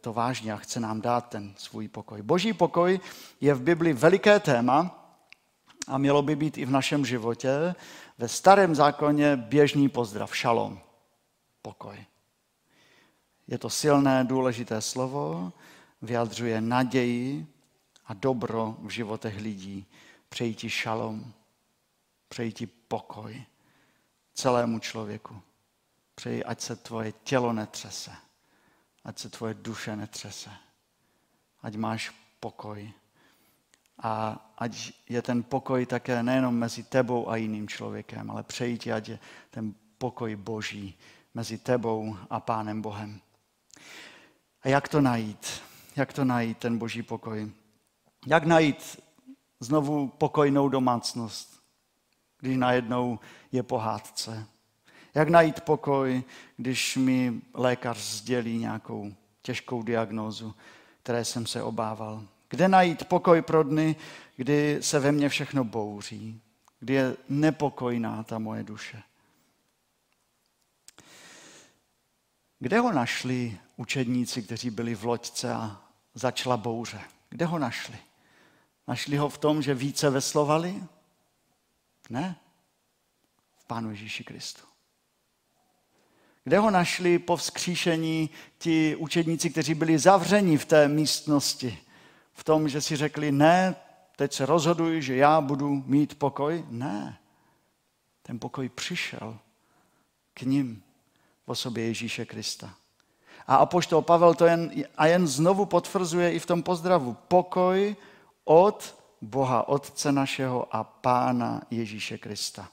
to 0.00 0.12
vážně 0.12 0.52
a 0.52 0.56
chce 0.56 0.80
nám 0.80 1.00
dát 1.00 1.28
ten 1.28 1.54
svůj 1.56 1.88
pokoj. 1.88 2.22
Boží 2.22 2.52
pokoj 2.52 3.00
je 3.40 3.54
v 3.54 3.62
Bibli 3.62 3.92
veliké 3.92 4.40
téma, 4.40 5.02
a 5.86 5.98
mělo 5.98 6.22
by 6.22 6.36
být 6.36 6.58
i 6.58 6.64
v 6.64 6.70
našem 6.70 7.06
životě, 7.06 7.74
ve 8.18 8.28
starém 8.28 8.74
zákoně 8.74 9.36
běžný 9.36 9.88
pozdrav, 9.88 10.36
šalom, 10.36 10.80
pokoj. 11.62 12.04
Je 13.48 13.58
to 13.58 13.70
silné, 13.70 14.24
důležité 14.24 14.80
slovo, 14.80 15.52
vyjadřuje 16.02 16.60
naději 16.60 17.46
a 18.06 18.14
dobro 18.14 18.76
v 18.82 18.90
životech 18.90 19.40
lidí. 19.40 19.86
Přeji 20.28 20.54
ti 20.54 20.70
šalom, 20.70 21.32
přeji 22.28 22.52
ti 22.52 22.66
pokoj 22.66 23.44
celému 24.34 24.78
člověku. 24.78 25.42
Přeji, 26.14 26.44
ať 26.44 26.60
se 26.60 26.76
tvoje 26.76 27.12
tělo 27.12 27.52
netřese, 27.52 28.12
ať 29.04 29.18
se 29.18 29.28
tvoje 29.28 29.54
duše 29.54 29.96
netřese, 29.96 30.50
ať 31.62 31.76
máš 31.76 32.12
pokoj. 32.40 32.92
A 34.02 34.36
ať 34.58 34.92
je 35.08 35.22
ten 35.22 35.42
pokoj 35.42 35.86
také 35.86 36.22
nejenom 36.22 36.54
mezi 36.54 36.82
tebou 36.82 37.30
a 37.30 37.36
jiným 37.36 37.68
člověkem, 37.68 38.30
ale 38.30 38.42
přeji 38.42 38.78
ti, 38.78 38.92
ať 38.92 39.08
je 39.08 39.18
ten 39.50 39.74
pokoj 39.98 40.36
boží 40.36 40.98
mezi 41.34 41.58
tebou 41.58 42.16
a 42.30 42.40
Pánem 42.40 42.82
Bohem. 42.82 43.20
A 44.62 44.68
jak 44.68 44.88
to 44.88 45.00
najít? 45.00 45.62
Jak 45.96 46.12
to 46.12 46.24
najít, 46.24 46.58
ten 46.58 46.78
boží 46.78 47.02
pokoj? 47.02 47.52
Jak 48.26 48.44
najít 48.44 49.00
znovu 49.60 50.08
pokojnou 50.08 50.68
domácnost, 50.68 51.62
když 52.40 52.56
najednou 52.56 53.18
je 53.52 53.62
pohádce? 53.62 54.46
Jak 55.14 55.28
najít 55.28 55.60
pokoj, 55.60 56.24
když 56.56 56.96
mi 56.96 57.40
lékař 57.54 57.98
sdělí 57.98 58.58
nějakou 58.58 59.12
těžkou 59.42 59.82
diagnózu, 59.82 60.54
které 61.02 61.24
jsem 61.24 61.46
se 61.46 61.62
obával? 61.62 62.22
Kde 62.48 62.68
najít 62.68 63.04
pokoj 63.04 63.42
pro 63.42 63.62
dny, 63.62 63.96
kdy 64.36 64.78
se 64.80 64.98
ve 64.98 65.12
mně 65.12 65.28
všechno 65.28 65.64
bouří, 65.64 66.40
kdy 66.80 66.94
je 66.94 67.16
nepokojná 67.28 68.22
ta 68.22 68.38
moje 68.38 68.62
duše? 68.62 69.02
Kde 72.58 72.78
ho 72.78 72.92
našli 72.92 73.58
učedníci, 73.76 74.42
kteří 74.42 74.70
byli 74.70 74.94
v 74.94 75.04
loďce 75.04 75.54
a 75.54 75.80
začala 76.14 76.56
bouře? 76.56 77.00
Kde 77.30 77.46
ho 77.46 77.58
našli? 77.58 77.98
Našli 78.88 79.16
ho 79.16 79.28
v 79.28 79.38
tom, 79.38 79.62
že 79.62 79.74
více 79.74 80.10
veslovali? 80.10 80.82
Ne. 82.10 82.36
V 83.56 83.64
Pánu 83.64 83.90
Ježíši 83.90 84.24
Kristu. 84.24 84.62
Kde 86.44 86.58
ho 86.58 86.70
našli 86.70 87.18
po 87.18 87.36
vzkříšení 87.36 88.30
ti 88.58 88.96
učedníci, 88.96 89.50
kteří 89.50 89.74
byli 89.74 89.98
zavřeni 89.98 90.58
v 90.58 90.64
té 90.64 90.88
místnosti? 90.88 91.78
V 92.32 92.44
tom, 92.44 92.68
že 92.68 92.80
si 92.80 92.96
řekli, 92.96 93.32
ne, 93.32 93.76
teď 94.16 94.32
se 94.32 94.46
rozhoduji, 94.46 95.02
že 95.02 95.16
já 95.16 95.40
budu 95.40 95.82
mít 95.86 96.18
pokoj? 96.18 96.64
Ne. 96.68 97.18
Ten 98.22 98.38
pokoj 98.38 98.68
přišel 98.68 99.38
k 100.34 100.42
ním 100.42 100.82
v 101.46 101.48
osobě 101.48 101.84
Ježíše 101.84 102.24
Krista. 102.24 102.74
A 103.46 103.56
apoštol 103.56 104.02
Pavel 104.02 104.34
to 104.34 104.46
jen, 104.46 104.70
a 104.96 105.06
jen 105.06 105.26
znovu 105.26 105.66
potvrzuje 105.66 106.32
i 106.32 106.38
v 106.38 106.46
tom 106.46 106.62
pozdravu. 106.62 107.16
Pokoj 107.28 107.96
od 108.48 109.02
Boha, 109.20 109.68
Otce 109.68 110.12
našeho 110.12 110.76
a 110.76 110.84
Pána 110.84 111.62
Ježíše 111.70 112.18
Krista. 112.18 112.68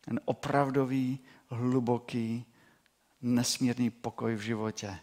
Ten 0.00 0.20
opravdový, 0.24 1.18
hluboký, 1.48 2.44
nesmírný 3.22 3.90
pokoj 3.90 4.34
v 4.34 4.40
životě. 4.40 4.98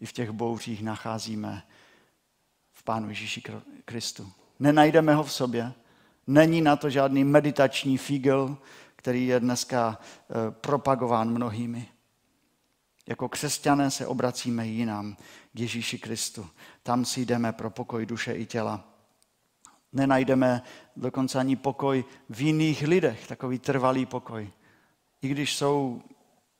I 0.00 0.06
v 0.06 0.12
těch 0.12 0.30
bouřích 0.30 0.82
nacházíme 0.82 1.62
v 2.72 2.82
Pánu 2.82 3.08
Ježíši 3.08 3.42
Kristu. 3.84 4.32
Nenajdeme 4.58 5.14
ho 5.14 5.24
v 5.24 5.32
sobě. 5.32 5.72
Není 6.26 6.60
na 6.60 6.76
to 6.76 6.90
žádný 6.90 7.24
meditační 7.24 7.98
figel, 7.98 8.56
který 8.96 9.26
je 9.26 9.40
dneska 9.40 9.98
eh, 10.00 10.50
propagován 10.50 11.30
mnohými. 11.30 11.88
Jako 13.06 13.28
křesťané 13.28 13.90
se 13.90 14.06
obracíme 14.06 14.66
jinam 14.66 15.16
k 15.52 15.60
Ježíši 15.60 15.98
Kristu. 15.98 16.46
Tam 16.82 17.04
si 17.04 17.26
jdeme 17.26 17.52
pro 17.52 17.70
pokoj 17.70 18.06
duše 18.06 18.32
i 18.32 18.46
těla. 18.46 18.93
Nenajdeme 19.94 20.62
dokonce 20.96 21.38
ani 21.38 21.56
pokoj 21.56 22.04
v 22.28 22.40
jiných 22.40 22.82
lidech, 22.82 23.26
takový 23.26 23.58
trvalý 23.58 24.06
pokoj. 24.06 24.50
I 25.22 25.28
když 25.28 25.56
jsou 25.56 26.02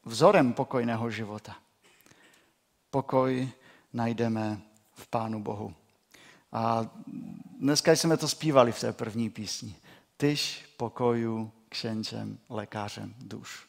vzorem 0.04 0.52
pokojného 0.52 1.10
života. 1.10 1.56
Pokoj 2.90 3.48
najdeme 3.92 4.60
v 4.92 5.06
Pánu 5.06 5.42
Bohu. 5.42 5.74
A 6.52 6.90
dneska 7.60 7.92
jsme 7.92 8.16
to 8.16 8.28
zpívali 8.28 8.72
v 8.72 8.80
té 8.80 8.92
první 8.92 9.30
písni. 9.30 9.76
Tyž 10.16 10.64
pokoju 10.76 11.52
księciem, 11.68 12.38
lékařem 12.48 13.14
duš. 13.18 13.66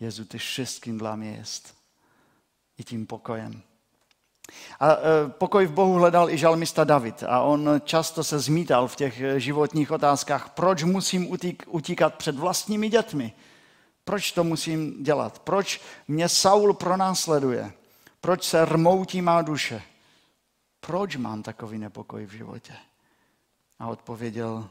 Jezu, 0.00 0.24
ty 0.24 0.38
wszystkim 0.38 0.98
dla 0.98 1.16
mě 1.16 1.30
jest 1.30 1.74
i 2.78 2.84
tím 2.84 3.06
pokojem. 3.06 3.62
A 4.80 4.92
e, 4.92 4.96
pokoj 5.28 5.66
v 5.66 5.72
Bohu 5.72 5.94
hledal 5.94 6.30
i 6.30 6.38
žalmista 6.38 6.84
David 6.84 7.22
a 7.22 7.40
on 7.40 7.70
často 7.84 8.24
se 8.24 8.38
zmítal 8.38 8.88
v 8.88 8.96
těch 8.96 9.22
životních 9.36 9.90
otázkách, 9.90 10.50
proč 10.50 10.82
musím 10.82 11.38
utíkat 11.66 12.14
před 12.14 12.36
vlastními 12.36 12.88
dětmi, 12.88 13.32
proč 14.04 14.32
to 14.32 14.44
musím 14.44 15.02
dělat, 15.02 15.38
proč 15.38 15.80
mě 16.08 16.28
Saul 16.28 16.74
pronásleduje, 16.74 17.72
proč 18.20 18.44
se 18.44 18.64
rmoutí 18.64 19.22
má 19.22 19.42
duše, 19.42 19.82
proč 20.80 21.16
mám 21.16 21.42
takový 21.42 21.78
nepokoj 21.78 22.26
v 22.26 22.32
životě. 22.32 22.74
A 23.78 23.86
odpověděl 23.86 24.68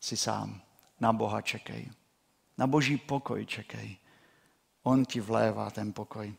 si 0.00 0.16
sám, 0.16 0.60
na 1.00 1.12
Boha 1.12 1.40
čekej, 1.40 1.90
na 2.58 2.66
boží 2.66 2.96
pokoj 2.96 3.46
čekej. 3.46 3.96
On 4.82 5.04
ti 5.04 5.20
vlévá 5.20 5.70
ten 5.70 5.92
pokoj. 5.92 6.34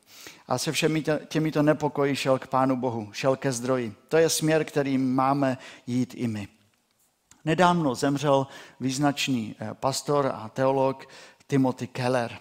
A 0.48 0.58
se 0.58 0.72
všemi 0.72 1.04
těmito 1.28 1.62
nepokoji 1.62 2.16
šel 2.16 2.40
k 2.40 2.48
Pánu 2.48 2.78
Bohu, 2.78 3.10
šel 3.12 3.36
ke 3.36 3.52
zdroji. 3.52 3.96
To 4.08 4.18
je 4.18 4.30
směr, 4.30 4.64
kterým 4.64 5.16
máme 5.16 5.58
jít 5.88 6.14
i 6.18 6.28
my. 6.28 6.48
Nedávno 7.46 7.96
zemřel 7.96 8.48
význačný 8.80 9.56
eh, 9.60 9.74
pastor 9.74 10.32
a 10.36 10.50
teolog 10.50 11.10
Timothy 11.48 11.88
Keller. 11.88 12.40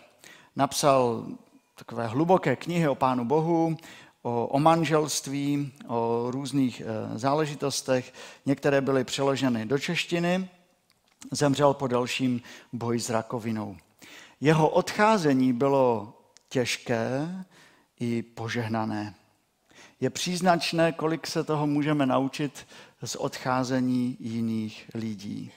Napsal 0.56 1.26
takové 1.74 2.06
hluboké 2.06 2.56
knihy 2.56 2.88
o 2.88 2.94
Pánu 2.94 3.24
Bohu, 3.24 3.76
o, 4.22 4.46
o 4.46 4.60
manželství, 4.60 5.72
o 5.88 6.26
různých 6.30 6.80
e, 6.80 7.18
záležitostech. 7.18 8.14
Některé 8.46 8.80
byly 8.80 9.04
přeloženy 9.04 9.66
do 9.66 9.78
češtiny. 9.78 10.48
Zemřel 11.30 11.74
po 11.74 11.86
dalším 11.86 12.40
boji 12.72 13.00
s 13.00 13.10
rakovinou. 13.10 13.76
Jeho 14.42 14.68
odcházení 14.68 15.52
bylo 15.52 16.18
těžké 16.48 17.28
i 18.00 18.22
požehnané. 18.22 19.14
Je 20.00 20.10
příznačné, 20.10 20.92
kolik 20.92 21.26
se 21.26 21.44
toho 21.44 21.66
můžeme 21.66 22.06
naučit 22.06 22.66
z 23.04 23.16
odcházení 23.16 24.16
jiných 24.20 24.90
lidí. 24.94 25.52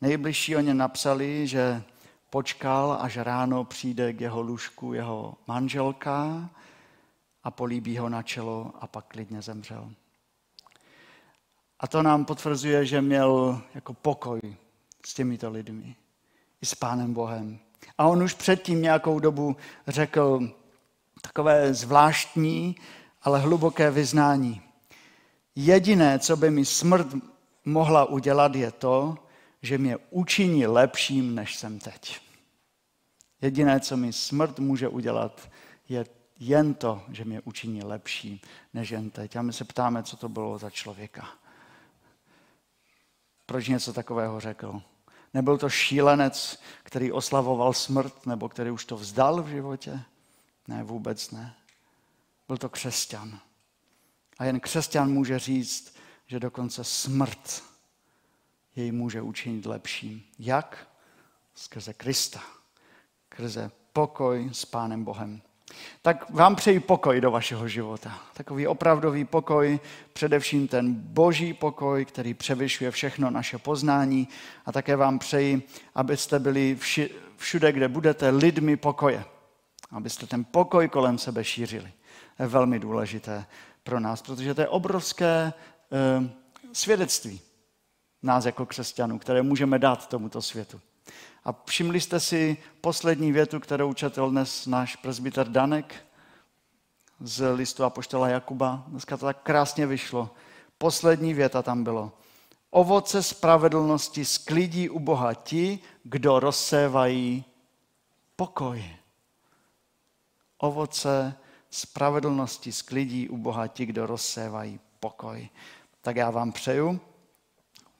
Nejbližší 0.00 0.56
o 0.56 0.60
ně 0.60 0.74
napsali, 0.74 1.46
že 1.46 1.82
počkal, 2.30 2.98
až 3.00 3.16
ráno 3.16 3.64
přijde 3.64 4.12
k 4.12 4.20
jeho 4.20 4.42
lůžku 4.42 4.94
jeho 4.94 5.34
manželka 5.46 6.50
a 7.44 7.50
políbí 7.50 7.98
ho 7.98 8.08
na 8.08 8.22
čelo 8.22 8.72
a 8.80 8.86
pak 8.86 9.04
klidně 9.04 9.42
zemřel. 9.42 9.90
A 11.80 11.86
to 11.86 12.02
nám 12.02 12.24
potvrzuje, 12.24 12.86
že 12.86 13.00
měl 13.00 13.62
jako 13.74 13.94
pokoj 13.94 14.40
s 15.06 15.14
těmito 15.14 15.50
lidmi 15.50 15.96
i 16.62 16.66
s 16.66 16.74
Pánem 16.74 17.14
Bohem. 17.14 17.58
A 17.98 18.06
on 18.06 18.22
už 18.22 18.34
předtím 18.34 18.82
nějakou 18.82 19.18
dobu 19.18 19.56
řekl 19.88 20.40
takové 21.20 21.74
zvláštní, 21.74 22.76
ale 23.22 23.38
hluboké 23.38 23.90
vyznání. 23.90 24.62
Jediné, 25.54 26.18
co 26.18 26.36
by 26.36 26.50
mi 26.50 26.64
smrt 26.64 27.06
mohla 27.64 28.04
udělat, 28.04 28.54
je 28.54 28.70
to, 28.70 29.18
že 29.62 29.78
mě 29.78 29.96
učiní 30.10 30.66
lepším, 30.66 31.34
než 31.34 31.56
jsem 31.56 31.78
teď. 31.78 32.20
Jediné, 33.42 33.80
co 33.80 33.96
mi 33.96 34.12
smrt 34.12 34.58
může 34.58 34.88
udělat, 34.88 35.50
je 35.88 36.04
jen 36.38 36.74
to, 36.74 37.02
že 37.08 37.24
mě 37.24 37.40
učiní 37.40 37.82
lepší, 37.82 38.42
než 38.74 38.90
jen 38.90 39.10
teď. 39.10 39.36
A 39.36 39.42
my 39.42 39.52
se 39.52 39.64
ptáme, 39.64 40.02
co 40.02 40.16
to 40.16 40.28
bylo 40.28 40.58
za 40.58 40.70
člověka. 40.70 41.28
Proč 43.46 43.68
něco 43.68 43.92
takového 43.92 44.40
řekl? 44.40 44.82
Nebyl 45.34 45.58
to 45.58 45.68
šílenec, 45.68 46.58
který 46.82 47.12
oslavoval 47.12 47.72
smrt, 47.72 48.26
nebo 48.26 48.48
který 48.48 48.70
už 48.70 48.84
to 48.84 48.96
vzdal 48.96 49.42
v 49.42 49.48
životě? 49.48 50.00
Ne, 50.68 50.84
vůbec 50.84 51.30
ne. 51.30 51.56
Byl 52.48 52.56
to 52.56 52.68
křesťan. 52.68 53.40
A 54.38 54.44
jen 54.44 54.60
křesťan 54.60 55.12
může 55.12 55.38
říct, 55.38 55.96
že 56.26 56.40
dokonce 56.40 56.84
smrt 56.84 57.64
jej 58.76 58.92
může 58.92 59.22
učinit 59.22 59.66
lepším. 59.66 60.22
Jak? 60.38 60.88
Skrze 61.54 61.94
Krista. 61.94 62.40
Skrze 63.26 63.70
pokoj 63.92 64.50
s 64.52 64.64
Pánem 64.64 65.04
Bohem. 65.04 65.42
Tak 66.02 66.30
vám 66.30 66.56
přeji 66.56 66.80
pokoj 66.80 67.20
do 67.20 67.30
vašeho 67.30 67.68
života. 67.68 68.18
Takový 68.34 68.66
opravdový 68.66 69.24
pokoj, 69.24 69.80
především 70.12 70.68
ten 70.68 70.94
boží 70.94 71.54
pokoj, 71.54 72.04
který 72.04 72.34
převyšuje 72.34 72.90
všechno 72.90 73.30
naše 73.30 73.58
poznání. 73.58 74.28
A 74.66 74.72
také 74.72 74.96
vám 74.96 75.18
přeji, 75.18 75.62
abyste 75.94 76.38
byli 76.38 76.78
všude, 77.36 77.72
kde 77.72 77.88
budete, 77.88 78.30
lidmi 78.30 78.76
pokoje. 78.76 79.24
Abyste 79.90 80.26
ten 80.26 80.44
pokoj 80.44 80.88
kolem 80.88 81.18
sebe 81.18 81.44
šířili. 81.44 81.92
Je 82.38 82.46
velmi 82.46 82.78
důležité 82.78 83.46
pro 83.82 84.00
nás, 84.00 84.22
protože 84.22 84.54
to 84.54 84.60
je 84.60 84.68
obrovské 84.68 85.52
eh, 85.92 86.30
svědectví 86.72 87.40
nás 88.22 88.44
jako 88.44 88.66
křesťanů, 88.66 89.18
které 89.18 89.42
můžeme 89.42 89.78
dát 89.78 90.08
tomuto 90.08 90.42
světu. 90.42 90.80
A 91.44 91.54
všimli 91.64 92.00
jste 92.00 92.20
si 92.20 92.56
poslední 92.80 93.32
větu, 93.32 93.60
kterou 93.60 93.92
četl 93.92 94.30
dnes 94.30 94.66
náš 94.66 94.96
prezbiter 94.96 95.48
Danek 95.48 95.94
z 97.20 97.52
listu 97.52 97.84
Apoštola 97.84 98.28
Jakuba. 98.28 98.84
Dneska 98.86 99.16
to 99.16 99.26
tak 99.26 99.42
krásně 99.42 99.86
vyšlo. 99.86 100.30
Poslední 100.78 101.34
věta 101.34 101.62
tam 101.62 101.84
bylo. 101.84 102.12
Ovoce 102.70 103.22
spravedlnosti 103.22 104.24
sklidí 104.24 104.88
u 104.88 104.98
Boha 104.98 105.34
ti, 105.34 105.78
kdo 106.02 106.40
rozsévají 106.40 107.44
pokoj. 108.36 108.84
Ovoce 110.58 111.34
spravedlnosti 111.70 112.72
sklidí 112.72 113.28
u 113.28 113.36
Boha 113.36 113.66
ti, 113.66 113.86
kdo 113.86 114.06
rozsévají 114.06 114.80
pokoj. 115.00 115.48
Tak 116.00 116.16
já 116.16 116.30
vám 116.30 116.52
přeju, 116.52 117.00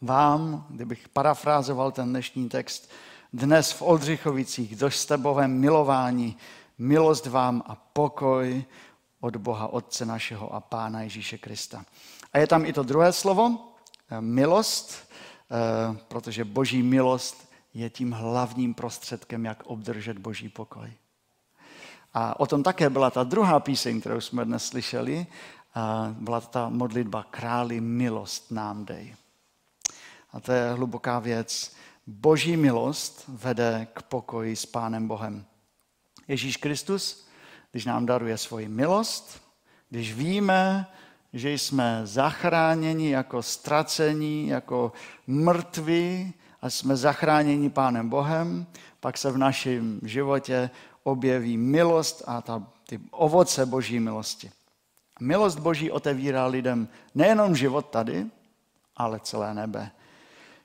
vám, 0.01 0.67
kdybych 0.71 1.09
parafrázoval 1.09 1.93
ten 1.93 2.09
dnešní 2.09 2.49
text, 2.49 2.91
dnes 3.33 3.73
v 3.73 3.83
Oldřichovicích 3.83 4.77
doštebovém 4.77 5.61
milování, 5.61 6.37
milost 6.79 7.27
vám 7.27 7.63
a 7.67 7.75
pokoj 7.75 8.65
od 9.21 9.37
Boha 9.37 9.67
Otce 9.67 10.07
našeho 10.07 10.55
a 10.55 10.61
Pána 10.61 11.03
Ježíše 11.03 11.39
Krista. 11.39 11.85
A 12.33 12.39
je 12.39 12.47
tam 12.47 12.65
i 12.65 12.73
to 12.73 12.83
druhé 12.83 13.13
slovo, 13.13 13.75
eh, 14.11 14.21
milost, 14.21 14.95
eh, 14.95 15.97
protože 16.09 16.45
boží 16.45 16.83
milost 16.83 17.51
je 17.75 17.91
tím 17.91 18.13
hlavním 18.13 18.75
prostředkem, 18.75 19.45
jak 19.45 19.63
obdržet 19.67 20.19
boží 20.19 20.49
pokoj. 20.49 20.93
A 22.15 22.41
o 22.41 22.47
tom 22.47 22.63
také 22.63 22.91
byla 22.91 23.11
ta 23.11 23.25
druhá 23.25 23.61
píseň, 23.61 24.01
kterou 24.01 24.21
jsme 24.21 24.45
dnes 24.45 24.67
slyšeli. 24.67 25.27
Byla 26.13 26.41
ta 26.41 26.69
modlitba 26.69 27.23
Králi 27.23 27.81
milost 27.81 28.51
nám 28.51 28.85
dej. 28.85 29.15
A 30.33 30.41
to 30.41 30.53
je 30.53 30.73
hluboká 30.73 31.19
věc. 31.19 31.73
Boží 32.11 32.57
milost 32.57 33.25
vede 33.29 33.87
k 33.95 34.03
pokoji 34.03 34.57
s 34.57 34.67
Pánem 34.67 35.09
Bohem. 35.09 35.45
Ježíš 36.29 36.57
Kristus, 36.57 37.27
když 37.71 37.85
nám 37.85 38.07
daruje 38.07 38.39
svoji 38.39 38.69
milost, 38.69 39.43
když 39.91 40.15
víme, 40.15 40.87
že 41.33 41.53
jsme 41.53 42.01
zachráněni 42.05 43.11
jako 43.11 43.43
ztracení, 43.43 44.49
jako 44.49 44.93
mrtví 45.27 46.35
a 46.63 46.71
jsme 46.71 46.97
zachráněni 46.97 47.71
Pánem 47.71 48.09
Bohem, 48.09 48.67
pak 49.01 49.19
se 49.19 49.31
v 49.31 49.39
našem 49.39 50.01
životě 50.03 50.71
objeví 51.03 51.57
milost 51.57 52.23
a 52.27 52.43
ta, 52.43 52.67
ty 52.87 53.01
ovoce 53.11 53.67
Boží 53.67 54.01
milosti. 54.01 54.51
Milost 55.21 55.59
Boží 55.59 55.91
otevírá 55.91 56.47
lidem 56.47 56.89
nejenom 57.15 57.57
život 57.57 57.87
tady, 57.87 58.27
ale 58.97 59.21
celé 59.21 59.55
nebe. 59.55 59.91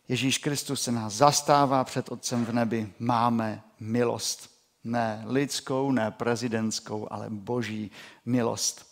Ježíš 0.08 0.38
Kristus 0.38 0.82
se 0.82 0.92
nás 0.92 1.14
zastává 1.14 1.84
před 1.84 2.12
Otcem 2.12 2.46
v 2.46 2.54
nebi. 2.54 2.94
Máme 3.00 3.64
milost. 3.80 4.56
Ne 4.84 5.24
lidskou, 5.28 5.92
ne 5.92 6.12
prezidentskou, 6.12 7.08
ale 7.12 7.30
boží 7.30 7.92
milost. 8.26 8.86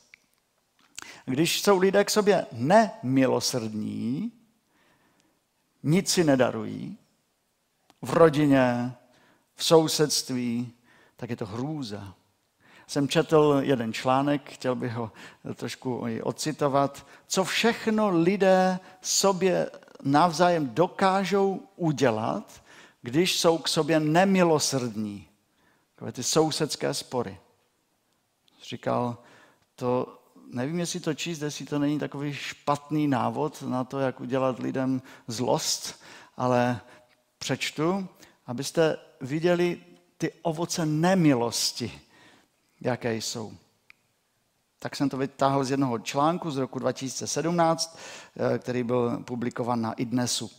Když 1.25 1.61
jsou 1.61 1.77
lidé 1.77 2.03
k 2.03 2.09
sobě 2.09 2.45
nemilosrdní, 2.51 4.31
nic 5.83 6.09
si 6.09 6.23
nedarují, 6.23 6.97
v 8.01 8.13
rodině, 8.13 8.93
v 9.55 9.63
sousedství, 9.63 10.73
tak 11.15 11.29
je 11.29 11.35
to 11.35 11.45
hrůza. 11.45 12.13
Jsem 12.87 13.07
četl 13.07 13.59
jeden 13.61 13.93
článek, 13.93 14.51
chtěl 14.51 14.75
bych 14.75 14.93
ho 14.93 15.11
trošku 15.55 16.05
odcitovat, 16.23 17.07
co 17.27 17.43
všechno 17.43 18.09
lidé 18.09 18.79
sobě 19.01 19.69
navzájem 20.03 20.69
dokážou 20.73 21.61
udělat, 21.75 22.63
když 23.01 23.39
jsou 23.39 23.57
k 23.57 23.67
sobě 23.67 23.99
nemilosrdní. 23.99 25.27
Takové 25.95 26.11
ty 26.11 26.23
sousedské 26.23 26.93
spory. 26.93 27.37
Říkal, 28.63 29.17
to 29.75 30.19
nevím, 30.47 30.79
jestli 30.79 30.99
to 30.99 31.13
číst, 31.13 31.41
jestli 31.41 31.65
to 31.65 31.79
není 31.79 31.99
takový 31.99 32.33
špatný 32.33 33.07
návod 33.07 33.61
na 33.61 33.83
to, 33.83 33.99
jak 33.99 34.21
udělat 34.21 34.59
lidem 34.59 35.01
zlost, 35.27 36.03
ale 36.37 36.81
přečtu, 37.37 38.07
abyste 38.45 38.97
viděli 39.21 39.81
ty 40.17 40.31
ovoce 40.41 40.85
nemilosti, 40.85 42.01
jaké 42.81 43.15
jsou. 43.15 43.53
Tak 44.83 44.95
jsem 44.95 45.09
to 45.09 45.17
vytáhl 45.17 45.63
z 45.63 45.71
jednoho 45.71 45.99
článku 45.99 46.51
z 46.51 46.57
roku 46.57 46.79
2017, 46.79 47.97
eh, 48.55 48.59
který 48.59 48.83
byl 48.83 49.17
publikovan 49.17 49.81
na 49.81 49.93
iDnesu. 49.93 50.51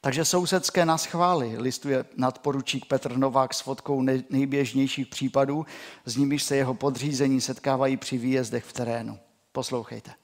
Takže 0.00 0.24
sousedské 0.24 0.84
nás 0.84 1.04
chvály, 1.04 1.56
listuje 1.58 2.04
nadporučík 2.16 2.86
Petr 2.86 3.16
Novák 3.16 3.54
s 3.54 3.60
fotkou 3.60 4.02
nejběžnějších 4.30 5.06
případů, 5.06 5.66
s 6.04 6.16
nimiž 6.16 6.42
se 6.42 6.56
jeho 6.56 6.74
podřízení 6.74 7.40
setkávají 7.40 7.96
při 7.96 8.18
výjezdech 8.18 8.64
v 8.64 8.72
terénu. 8.72 9.18
Poslouchejte. 9.52 10.14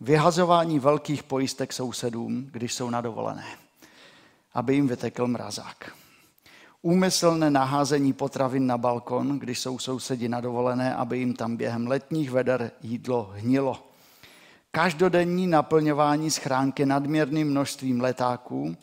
Vyhazování 0.00 0.78
velkých 0.78 1.22
pojistek 1.22 1.72
sousedům, 1.72 2.48
když 2.52 2.74
jsou 2.74 2.90
na 2.90 3.00
dovolené, 3.00 3.46
aby 4.54 4.74
jim 4.74 4.88
vytekl 4.88 5.26
mrazák. 5.26 5.92
Úmyslné 6.82 7.50
naházení 7.50 8.12
potravin 8.12 8.66
na 8.66 8.78
balkon, 8.78 9.38
když 9.38 9.60
jsou 9.60 9.78
sousedi 9.78 10.28
na 10.28 10.40
dovolené, 10.40 10.94
aby 10.94 11.18
jim 11.18 11.34
tam 11.34 11.56
během 11.56 11.86
letních 11.86 12.30
veder 12.30 12.70
jídlo 12.82 13.32
hnilo. 13.34 13.86
Každodenní 14.70 15.46
naplňování 15.46 16.30
schránky 16.30 16.86
nadměrným 16.86 17.50
množstvím 17.50 18.00
letáků, 18.00 18.76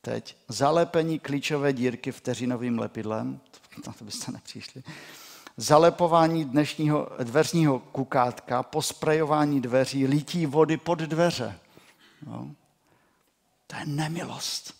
teď 0.00 0.36
zalepení 0.48 1.18
klíčové 1.18 1.72
dírky 1.72 2.12
vteřinovým 2.12 2.78
lepidlem, 2.78 3.40
na 3.86 3.92
to 3.92 4.04
byste 4.04 4.32
nepřišli, 4.32 4.82
zalepování 5.56 6.44
dnešního 6.44 7.08
dveřního 7.22 7.78
kukátka, 7.78 8.62
posprejování 8.62 9.60
dveří, 9.60 10.06
lítí 10.06 10.46
vody 10.46 10.76
pod 10.76 10.98
dveře. 10.98 11.58
No. 12.26 12.50
To 13.66 13.76
je 13.76 13.86
nemilost. 13.86 14.79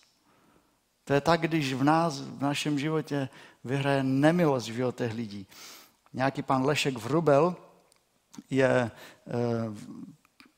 To 1.04 1.14
je 1.14 1.20
tak, 1.20 1.40
když 1.40 1.74
v 1.74 1.84
nás, 1.84 2.20
v 2.20 2.42
našem 2.42 2.78
životě 2.78 3.28
vyhraje 3.64 4.02
nemilost 4.02 4.68
v 4.68 4.72
životech 4.72 5.14
lidí. 5.14 5.46
Nějaký 6.12 6.42
pan 6.42 6.64
Lešek 6.64 6.98
Vrubel 6.98 7.56
je 8.50 8.68
eh, 8.68 8.90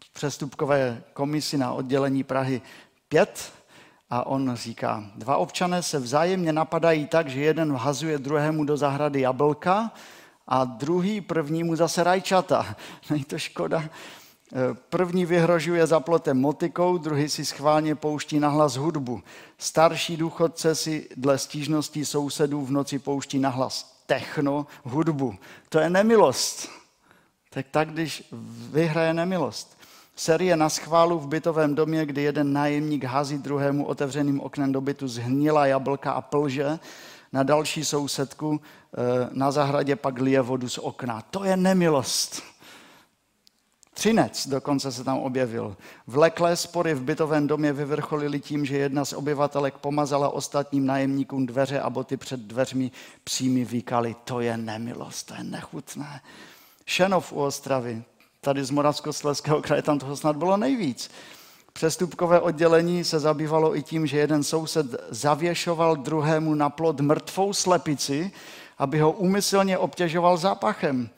v 0.05 0.13
přestupkové 0.13 1.03
komisi 1.13 1.59
na 1.59 1.73
oddělení 1.73 2.25
Prahy 2.25 2.63
5 3.09 3.53
a 4.11 4.27
on 4.27 4.55
říká, 4.55 5.05
dva 5.15 5.37
občané 5.37 5.83
se 5.83 5.99
vzájemně 5.99 6.53
napadají 6.53 7.07
tak, 7.07 7.29
že 7.29 7.41
jeden 7.41 7.73
vhazuje 7.73 8.19
druhému 8.19 8.65
do 8.65 8.77
zahrady 8.77 9.21
jablka 9.21 9.93
a 10.47 10.65
druhý 10.65 11.21
prvnímu 11.21 11.77
zase 11.77 12.05
rajčata. 12.05 12.77
Není 13.11 13.25
to 13.25 13.39
škoda? 13.39 13.85
První 14.89 15.27
vyhrožuje 15.27 15.87
za 15.87 16.01
plotem 16.01 16.41
motikou, 16.41 16.99
druhý 16.99 17.29
si 17.29 17.45
schválně 17.45 17.95
pouští 17.95 18.41
nahlas 18.41 18.77
hudbu. 18.77 19.23
Starší 19.59 20.17
důchodce 20.17 20.75
si 20.75 21.09
dle 21.17 21.39
stížností 21.39 22.05
sousedů 22.05 22.65
v 22.65 22.71
noci 22.71 22.99
pouští 22.99 23.39
nahlas 23.39 24.03
techno, 24.07 24.67
hudbu. 24.85 25.35
To 25.69 25.79
je 25.79 25.91
nemilost. 25.91 26.69
Tak 27.51 27.67
tak, 27.71 27.91
když 27.91 28.25
vyhraje 28.73 29.15
nemilost. 29.15 29.79
Série 30.17 30.57
na 30.57 30.69
schválu 30.69 31.19
v 31.19 31.29
bytovém 31.29 31.75
domě, 31.75 32.07
kdy 32.07 32.23
jeden 32.23 32.53
nájemník 32.53 33.05
hází 33.05 33.39
druhému 33.39 33.87
otevřeným 33.87 34.41
oknem 34.41 34.73
do 34.73 34.81
bytu 34.81 35.09
zhnila 35.09 35.67
jablka 35.67 36.13
a 36.13 36.21
plže, 36.21 36.79
na 37.33 37.43
další 37.43 37.85
sousedku 37.85 38.61
eh, 38.61 39.29
na 39.33 39.51
zahradě 39.51 39.97
pak 39.97 40.19
lije 40.19 40.41
vodu 40.41 40.69
z 40.69 40.79
okna. 40.79 41.23
To 41.31 41.45
je 41.45 41.57
nemilost. 41.57 42.43
Třinec 44.03 44.47
dokonce 44.47 44.93
se 44.93 45.05
tam 45.05 45.19
objevil. 45.19 45.77
Vleklé 46.07 46.57
spory 46.57 46.95
v 46.95 47.03
bytovém 47.03 47.47
domě 47.47 47.73
vyvrcholily 47.73 48.41
tím, 48.41 48.65
že 48.65 48.77
jedna 48.77 49.05
z 49.05 49.13
obyvatelek 49.13 49.75
pomazala 49.75 50.29
ostatním 50.29 50.87
nájemníkům 50.87 51.47
dveře 51.47 51.81
a 51.81 51.91
boty 51.91 52.17
před 52.17 52.41
dveřmi 52.41 52.91
psími 53.25 53.65
výkali. 53.65 54.17
To 54.25 54.41
je 54.41 54.57
nemilost, 54.57 55.27
to 55.27 55.35
je 55.35 55.45
nechutné. 55.45 56.21
Šenov 56.87 57.33
u 57.33 57.37
Ostravy, 57.37 58.03
tady 58.41 58.65
z 58.65 58.71
Moravskoslezského 58.71 59.63
kraje, 59.63 59.83
tam 59.83 59.99
toho 59.99 60.17
snad 60.17 60.37
bylo 60.37 60.57
nejvíc. 60.57 61.11
Přestupkové 61.73 62.41
oddělení 62.41 63.05
se 63.05 63.21
zabývalo 63.21 63.77
i 63.77 63.83
tím, 63.83 64.07
že 64.07 64.19
jeden 64.19 64.43
soused 64.43 64.87
zavěšoval 65.11 65.97
druhému 65.97 66.55
na 66.55 66.71
plod 66.71 67.01
mrtvou 67.01 67.53
slepici, 67.53 68.33
aby 68.79 69.01
ho 69.01 69.13
úmyslně 69.13 69.79
obtěžoval 69.79 70.37
zápachem. 70.37 71.11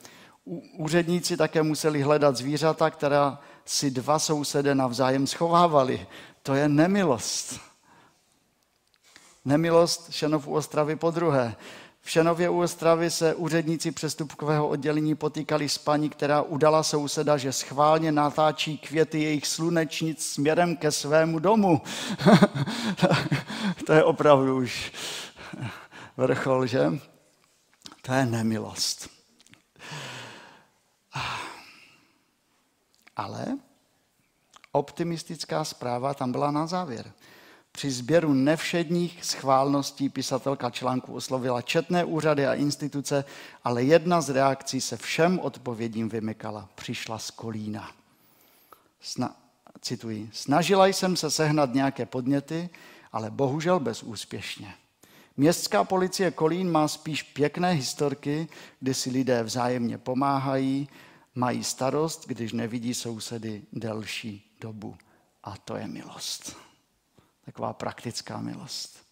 Úředníci 0.77 1.37
také 1.37 1.63
museli 1.63 2.01
hledat 2.01 2.37
zvířata, 2.37 2.89
která 2.89 3.39
si 3.65 3.91
dva 3.91 4.19
sousedy 4.19 4.75
navzájem 4.75 5.27
schovávali. 5.27 6.07
To 6.43 6.53
je 6.53 6.69
nemilost. 6.69 7.59
Nemilost 9.45 10.11
Šanov 10.11 10.47
u 10.47 10.53
Ostravy 10.53 10.95
po 10.95 11.11
druhé. 11.11 11.55
V 12.01 12.11
Šenově 12.11 12.49
u 12.49 12.61
Ostravy 12.61 13.11
se 13.11 13.35
úředníci 13.35 13.91
přestupkového 13.91 14.67
oddělení 14.67 15.15
potýkali 15.15 15.69
s 15.69 15.77
paní, 15.77 16.09
která 16.09 16.41
udala 16.41 16.83
souseda, 16.83 17.37
že 17.37 17.53
schválně 17.53 18.11
natáčí 18.11 18.77
květy 18.77 19.23
jejich 19.23 19.47
slunečnic 19.47 20.25
směrem 20.25 20.77
ke 20.77 20.91
svému 20.91 21.39
domu. 21.39 21.81
to 23.85 23.93
je 23.93 24.03
opravdu 24.03 24.57
už 24.57 24.91
vrchol, 26.17 26.65
že? 26.65 26.91
To 28.01 28.13
je 28.13 28.25
nemilost. 28.25 29.09
Ale 33.15 33.45
optimistická 34.71 35.63
zpráva 35.63 36.13
tam 36.13 36.31
byla 36.31 36.51
na 36.51 36.67
závěr. 36.67 37.11
Při 37.71 37.91
sběru 37.91 38.33
nevšedních 38.33 39.25
schválností 39.25 40.09
pisatelka 40.09 40.69
článku 40.69 41.13
oslovila 41.13 41.61
četné 41.61 42.05
úřady 42.05 42.47
a 42.47 42.53
instituce, 42.53 43.25
ale 43.63 43.83
jedna 43.83 44.21
z 44.21 44.29
reakcí 44.29 44.81
se 44.81 44.97
všem 44.97 45.39
odpovědím 45.39 46.09
vymykala. 46.09 46.69
Přišla 46.75 47.19
z 47.19 47.31
Kolína. 47.31 47.91
Sna, 49.01 49.35
cituji, 49.81 50.29
snažila 50.33 50.87
jsem 50.87 51.15
se 51.15 51.31
sehnat 51.31 51.73
nějaké 51.73 52.05
podněty, 52.05 52.69
ale 53.11 53.31
bohužel 53.31 53.79
bezúspěšně. 53.79 54.73
Městská 55.37 55.83
policie 55.83 56.31
Kolín 56.31 56.71
má 56.71 56.87
spíš 56.87 57.23
pěkné 57.23 57.71
historky, 57.71 58.47
kdy 58.79 58.93
si 58.93 59.09
lidé 59.09 59.43
vzájemně 59.43 59.97
pomáhají, 59.97 60.89
mají 61.35 61.63
starost, 61.63 62.27
když 62.27 62.53
nevidí 62.53 62.93
sousedy 62.93 63.63
delší 63.73 64.55
dobu. 64.61 64.97
A 65.43 65.57
to 65.57 65.75
je 65.75 65.87
milost. 65.87 66.57
Taková 67.45 67.73
praktická 67.73 68.37
milost. 68.37 69.05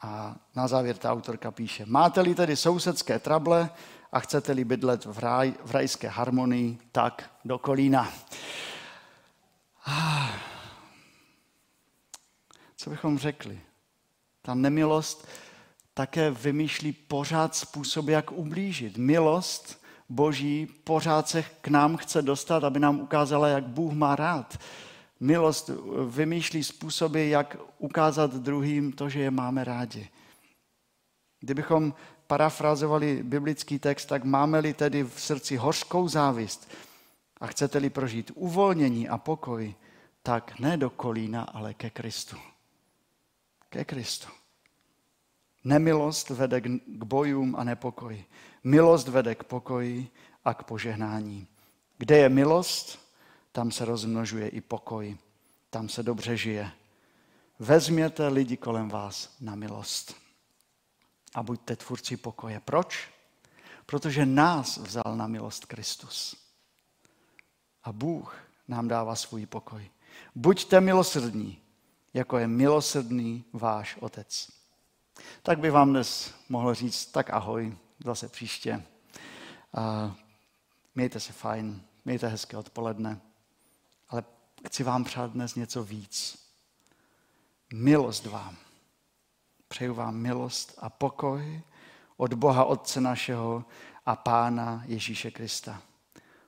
A 0.00 0.36
na 0.54 0.68
závěr 0.68 0.96
ta 0.96 1.12
autorka 1.12 1.50
píše, 1.50 1.86
máte-li 1.86 2.34
tedy 2.34 2.56
sousedské 2.56 3.18
trable 3.18 3.70
a 4.12 4.20
chcete-li 4.20 4.64
bydlet 4.64 5.04
v, 5.04 5.18
raj, 5.18 5.54
v 5.64 5.70
rajské 5.70 6.08
harmonii, 6.08 6.78
tak 6.92 7.30
do 7.44 7.58
Kolína. 7.58 8.12
Co 12.76 12.90
bychom 12.90 13.18
řekli? 13.18 13.60
Ta 14.42 14.54
nemilost 14.54 15.28
také 15.94 16.30
vymýšlí 16.30 16.92
pořád 16.92 17.56
způsoby, 17.56 18.12
jak 18.12 18.32
ublížit. 18.32 18.96
Milost 18.96 19.81
Boží 20.12 20.66
pořád 20.84 21.28
se 21.28 21.42
k 21.42 21.68
nám 21.68 21.96
chce 21.96 22.22
dostat, 22.22 22.64
aby 22.64 22.80
nám 22.80 23.00
ukázala, 23.00 23.48
jak 23.48 23.64
Bůh 23.64 23.92
má 23.92 24.16
rád. 24.16 24.58
Milost 25.20 25.70
vymýšlí 26.06 26.64
způsoby, 26.64 27.30
jak 27.30 27.56
ukázat 27.78 28.34
druhým 28.34 28.92
to, 28.92 29.08
že 29.08 29.20
je 29.20 29.30
máme 29.30 29.64
rádi. 29.64 30.08
Kdybychom 31.40 31.94
parafrazovali 32.26 33.22
biblický 33.22 33.78
text, 33.78 34.06
tak 34.06 34.24
máme-li 34.24 34.74
tedy 34.74 35.02
v 35.02 35.20
srdci 35.20 35.56
hořkou 35.56 36.08
závist 36.08 36.70
a 37.40 37.46
chcete-li 37.46 37.90
prožít 37.90 38.32
uvolnění 38.34 39.08
a 39.08 39.18
pokoj, 39.18 39.74
tak 40.22 40.58
ne 40.58 40.76
do 40.76 40.90
kolína, 40.90 41.42
ale 41.42 41.74
ke 41.74 41.90
Kristu. 41.90 42.36
Ke 43.68 43.84
Kristu. 43.84 44.28
Nemilost 45.64 46.30
vede 46.30 46.60
k 46.60 47.04
bojům 47.04 47.56
a 47.58 47.64
nepokoji. 47.64 48.24
Milost 48.64 49.08
vede 49.08 49.34
k 49.34 49.44
pokoji 49.44 50.10
a 50.44 50.54
k 50.54 50.62
požehnání. 50.62 51.46
Kde 51.98 52.18
je 52.18 52.28
milost, 52.28 52.98
tam 53.52 53.70
se 53.70 53.84
rozmnožuje 53.84 54.48
i 54.48 54.60
pokoj, 54.60 55.16
tam 55.70 55.88
se 55.88 56.02
dobře 56.02 56.36
žije. 56.36 56.72
Vezměte 57.58 58.28
lidi 58.28 58.56
kolem 58.56 58.88
vás 58.88 59.36
na 59.40 59.54
milost 59.54 60.14
a 61.34 61.42
buďte 61.42 61.76
tvůrci 61.76 62.16
pokoje. 62.16 62.60
Proč? 62.60 63.10
Protože 63.86 64.26
nás 64.26 64.76
vzal 64.76 65.16
na 65.16 65.26
milost 65.26 65.66
Kristus. 65.66 66.36
A 67.84 67.92
Bůh 67.92 68.36
nám 68.68 68.88
dává 68.88 69.16
svůj 69.16 69.46
pokoj. 69.46 69.90
Buďte 70.34 70.80
milosrdní, 70.80 71.58
jako 72.14 72.38
je 72.38 72.46
milosrdný 72.46 73.44
váš 73.52 73.96
Otec. 74.00 74.48
Tak 75.42 75.58
by 75.58 75.70
vám 75.70 75.90
dnes 75.90 76.34
mohl 76.48 76.74
říct, 76.74 77.06
tak 77.06 77.30
ahoj, 77.30 77.76
zase 78.04 78.28
příště. 78.28 78.82
A 79.74 80.14
mějte 80.94 81.20
se 81.20 81.32
fajn, 81.32 81.82
mějte 82.04 82.28
hezké 82.28 82.56
odpoledne 82.56 83.20
ale 84.12 84.24
chci 84.66 84.84
vám 84.84 85.04
přát 85.04 85.30
dnes 85.30 85.54
něco 85.54 85.84
víc. 85.84 86.38
Milost 87.74 88.26
vám. 88.26 88.56
Přeju 89.68 89.94
vám 89.94 90.16
milost 90.16 90.78
a 90.78 90.90
pokoj 90.90 91.62
od 92.16 92.34
Boha 92.34 92.64
Otce 92.64 93.00
našeho 93.00 93.64
a 94.06 94.16
Pána 94.16 94.82
Ježíše 94.86 95.30
Krista. 95.30 95.82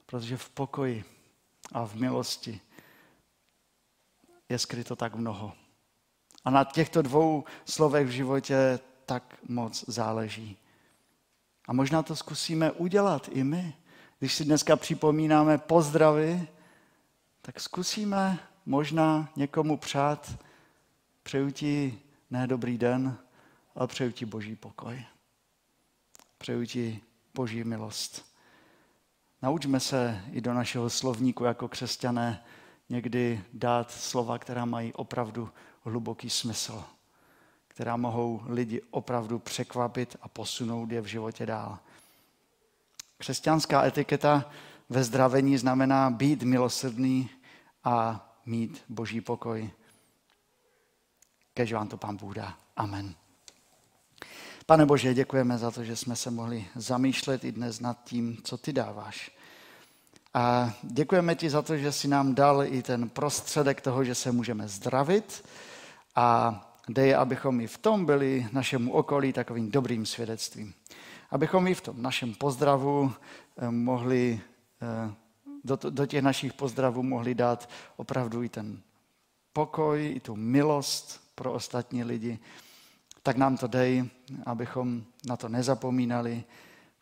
Protože 0.06 0.36
v 0.36 0.48
pokoji 0.50 1.04
a 1.72 1.86
v 1.86 1.94
milosti 1.94 2.60
je 4.48 4.58
skryto 4.58 4.96
tak 4.96 5.14
mnoho. 5.14 5.52
A 6.44 6.50
na 6.50 6.64
těchto 6.64 7.02
dvou 7.02 7.44
slovech 7.64 8.06
v 8.06 8.10
životě 8.10 8.78
tak 9.06 9.38
moc 9.48 9.84
záleží. 9.88 10.58
A 11.68 11.72
možná 11.72 12.02
to 12.02 12.16
zkusíme 12.16 12.72
udělat 12.72 13.28
i 13.32 13.44
my. 13.44 13.74
Když 14.18 14.34
si 14.34 14.44
dneska 14.44 14.76
připomínáme 14.76 15.58
pozdravy, 15.58 16.48
tak 17.42 17.60
zkusíme 17.60 18.38
možná 18.66 19.28
někomu 19.36 19.76
přát, 19.76 20.38
přeju 21.22 21.50
ti 21.50 21.98
ne 22.30 22.46
dobrý 22.46 22.78
den, 22.78 23.18
ale 23.74 23.86
přeju 23.86 24.12
ti 24.12 24.26
boží 24.26 24.56
pokoj. 24.56 25.04
Přeju 26.38 26.66
ti 26.66 27.00
boží 27.34 27.64
milost. 27.64 28.34
Naučme 29.42 29.80
se 29.80 30.24
i 30.32 30.40
do 30.40 30.54
našeho 30.54 30.90
slovníku 30.90 31.44
jako 31.44 31.68
křesťané 31.68 32.44
někdy 32.88 33.44
dát 33.52 33.90
slova, 33.90 34.38
která 34.38 34.64
mají 34.64 34.92
opravdu 34.92 35.50
hluboký 35.82 36.30
smysl, 36.30 36.84
která 37.74 37.96
mohou 37.96 38.42
lidi 38.46 38.82
opravdu 38.90 39.38
překvapit 39.38 40.16
a 40.22 40.28
posunout 40.28 40.90
je 40.90 41.00
v 41.00 41.06
životě 41.06 41.46
dál. 41.46 41.78
Křesťanská 43.18 43.86
etiketa 43.86 44.50
ve 44.88 45.04
zdravení 45.04 45.58
znamená 45.58 46.10
být 46.10 46.42
milosrdný 46.42 47.30
a 47.84 48.26
mít 48.46 48.84
boží 48.88 49.20
pokoj. 49.20 49.70
Kež 51.54 51.72
vám 51.72 51.88
to 51.88 51.96
pán 51.96 52.16
Bůh 52.16 52.34
dá. 52.34 52.54
Amen. 52.76 53.14
Pane 54.66 54.86
Bože, 54.86 55.14
děkujeme 55.14 55.58
za 55.58 55.70
to, 55.70 55.84
že 55.84 55.96
jsme 55.96 56.16
se 56.16 56.30
mohli 56.30 56.66
zamýšlet 56.74 57.44
i 57.44 57.52
dnes 57.52 57.80
nad 57.80 58.04
tím, 58.04 58.38
co 58.44 58.58
ty 58.58 58.72
dáváš. 58.72 59.30
A 60.34 60.72
děkujeme 60.82 61.34
ti 61.34 61.50
za 61.50 61.62
to, 61.62 61.76
že 61.76 61.92
jsi 61.92 62.08
nám 62.08 62.34
dal 62.34 62.64
i 62.64 62.82
ten 62.82 63.08
prostředek 63.08 63.80
toho, 63.80 64.04
že 64.04 64.14
se 64.14 64.32
můžeme 64.32 64.68
zdravit 64.68 65.44
a 66.14 66.60
dej, 66.88 67.14
abychom 67.14 67.60
i 67.60 67.66
v 67.66 67.78
tom 67.78 68.06
byli 68.06 68.46
našemu 68.52 68.92
okolí 68.92 69.32
takovým 69.32 69.70
dobrým 69.70 70.06
svědectvím. 70.06 70.74
Abychom 71.30 71.66
i 71.66 71.74
v 71.74 71.80
tom 71.80 72.02
našem 72.02 72.34
pozdravu 72.34 73.12
eh, 73.56 73.70
mohli 73.70 74.40
eh, 74.82 75.14
do, 75.64 75.78
do 75.90 76.06
těch 76.06 76.22
našich 76.22 76.52
pozdravů 76.52 77.02
mohli 77.02 77.34
dát 77.34 77.68
opravdu 77.96 78.42
i 78.42 78.48
ten 78.48 78.80
pokoj, 79.52 80.12
i 80.16 80.20
tu 80.20 80.36
milost 80.36 81.20
pro 81.34 81.52
ostatní 81.52 82.04
lidi, 82.04 82.38
tak 83.22 83.36
nám 83.36 83.56
to 83.56 83.66
dej, 83.66 84.04
abychom 84.46 85.04
na 85.26 85.36
to 85.36 85.48
nezapomínali, 85.48 86.44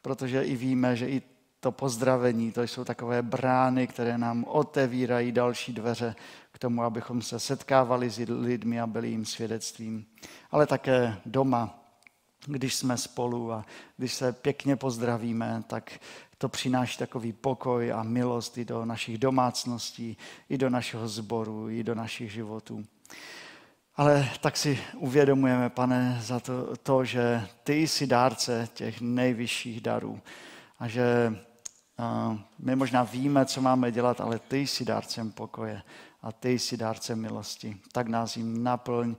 protože 0.02 0.42
i 0.42 0.56
víme, 0.56 0.96
že 0.96 1.08
i 1.08 1.22
to 1.62 1.72
pozdravení, 1.72 2.52
to 2.52 2.62
jsou 2.62 2.84
takové 2.84 3.22
brány, 3.22 3.86
které 3.86 4.18
nám 4.18 4.44
otevírají 4.44 5.32
další 5.32 5.72
dveře 5.72 6.14
k 6.52 6.58
tomu, 6.58 6.82
abychom 6.82 7.22
se 7.22 7.40
setkávali 7.40 8.10
s 8.10 8.18
lidmi 8.18 8.80
a 8.80 8.86
byli 8.86 9.08
jim 9.08 9.24
svědectvím. 9.24 10.06
Ale 10.50 10.66
také 10.66 11.16
doma, 11.26 11.78
když 12.46 12.74
jsme 12.74 12.96
spolu 12.96 13.52
a 13.52 13.64
když 13.96 14.14
se 14.14 14.32
pěkně 14.32 14.76
pozdravíme, 14.76 15.62
tak 15.66 16.00
to 16.38 16.48
přináší 16.48 16.98
takový 16.98 17.32
pokoj 17.32 17.92
a 17.92 18.02
milost 18.02 18.58
i 18.58 18.64
do 18.64 18.84
našich 18.84 19.18
domácností, 19.18 20.16
i 20.48 20.58
do 20.58 20.70
našeho 20.70 21.08
sboru, 21.08 21.70
i 21.70 21.84
do 21.84 21.94
našich 21.94 22.32
životů. 22.32 22.84
Ale 23.96 24.28
tak 24.40 24.56
si 24.56 24.78
uvědomujeme, 24.96 25.70
pane, 25.70 26.18
za 26.22 26.40
to, 26.40 26.76
to 26.76 27.04
že 27.04 27.48
ty 27.64 27.74
jsi 27.74 28.06
dárce 28.06 28.68
těch 28.74 29.00
nejvyšších 29.00 29.80
darů 29.80 30.20
a 30.78 30.88
že 30.88 31.38
my 32.58 32.76
možná 32.76 33.02
víme, 33.02 33.46
co 33.46 33.60
máme 33.60 33.92
dělat, 33.92 34.20
ale 34.20 34.38
ty 34.38 34.66
jsi 34.66 34.84
dárcem 34.84 35.32
pokoje 35.32 35.82
a 36.22 36.32
ty 36.32 36.58
jsi 36.58 36.76
dárcem 36.76 37.20
milosti. 37.20 37.76
Tak 37.92 38.08
nás 38.08 38.36
jim 38.36 38.62
naplň 38.62 39.14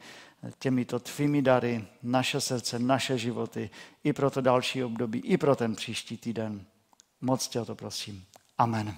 těmito 0.59 0.99
tvými 0.99 1.41
dary, 1.41 1.87
naše 2.03 2.41
srdce, 2.41 2.79
naše 2.79 3.17
životy, 3.17 3.69
i 4.03 4.13
pro 4.13 4.29
to 4.29 4.41
další 4.41 4.83
období, 4.83 5.19
i 5.19 5.37
pro 5.37 5.55
ten 5.55 5.75
příští 5.75 6.17
týden. 6.17 6.65
Moc 7.21 7.47
tě 7.47 7.59
o 7.59 7.65
to 7.65 7.75
prosím. 7.75 8.25
Amen. 8.57 8.95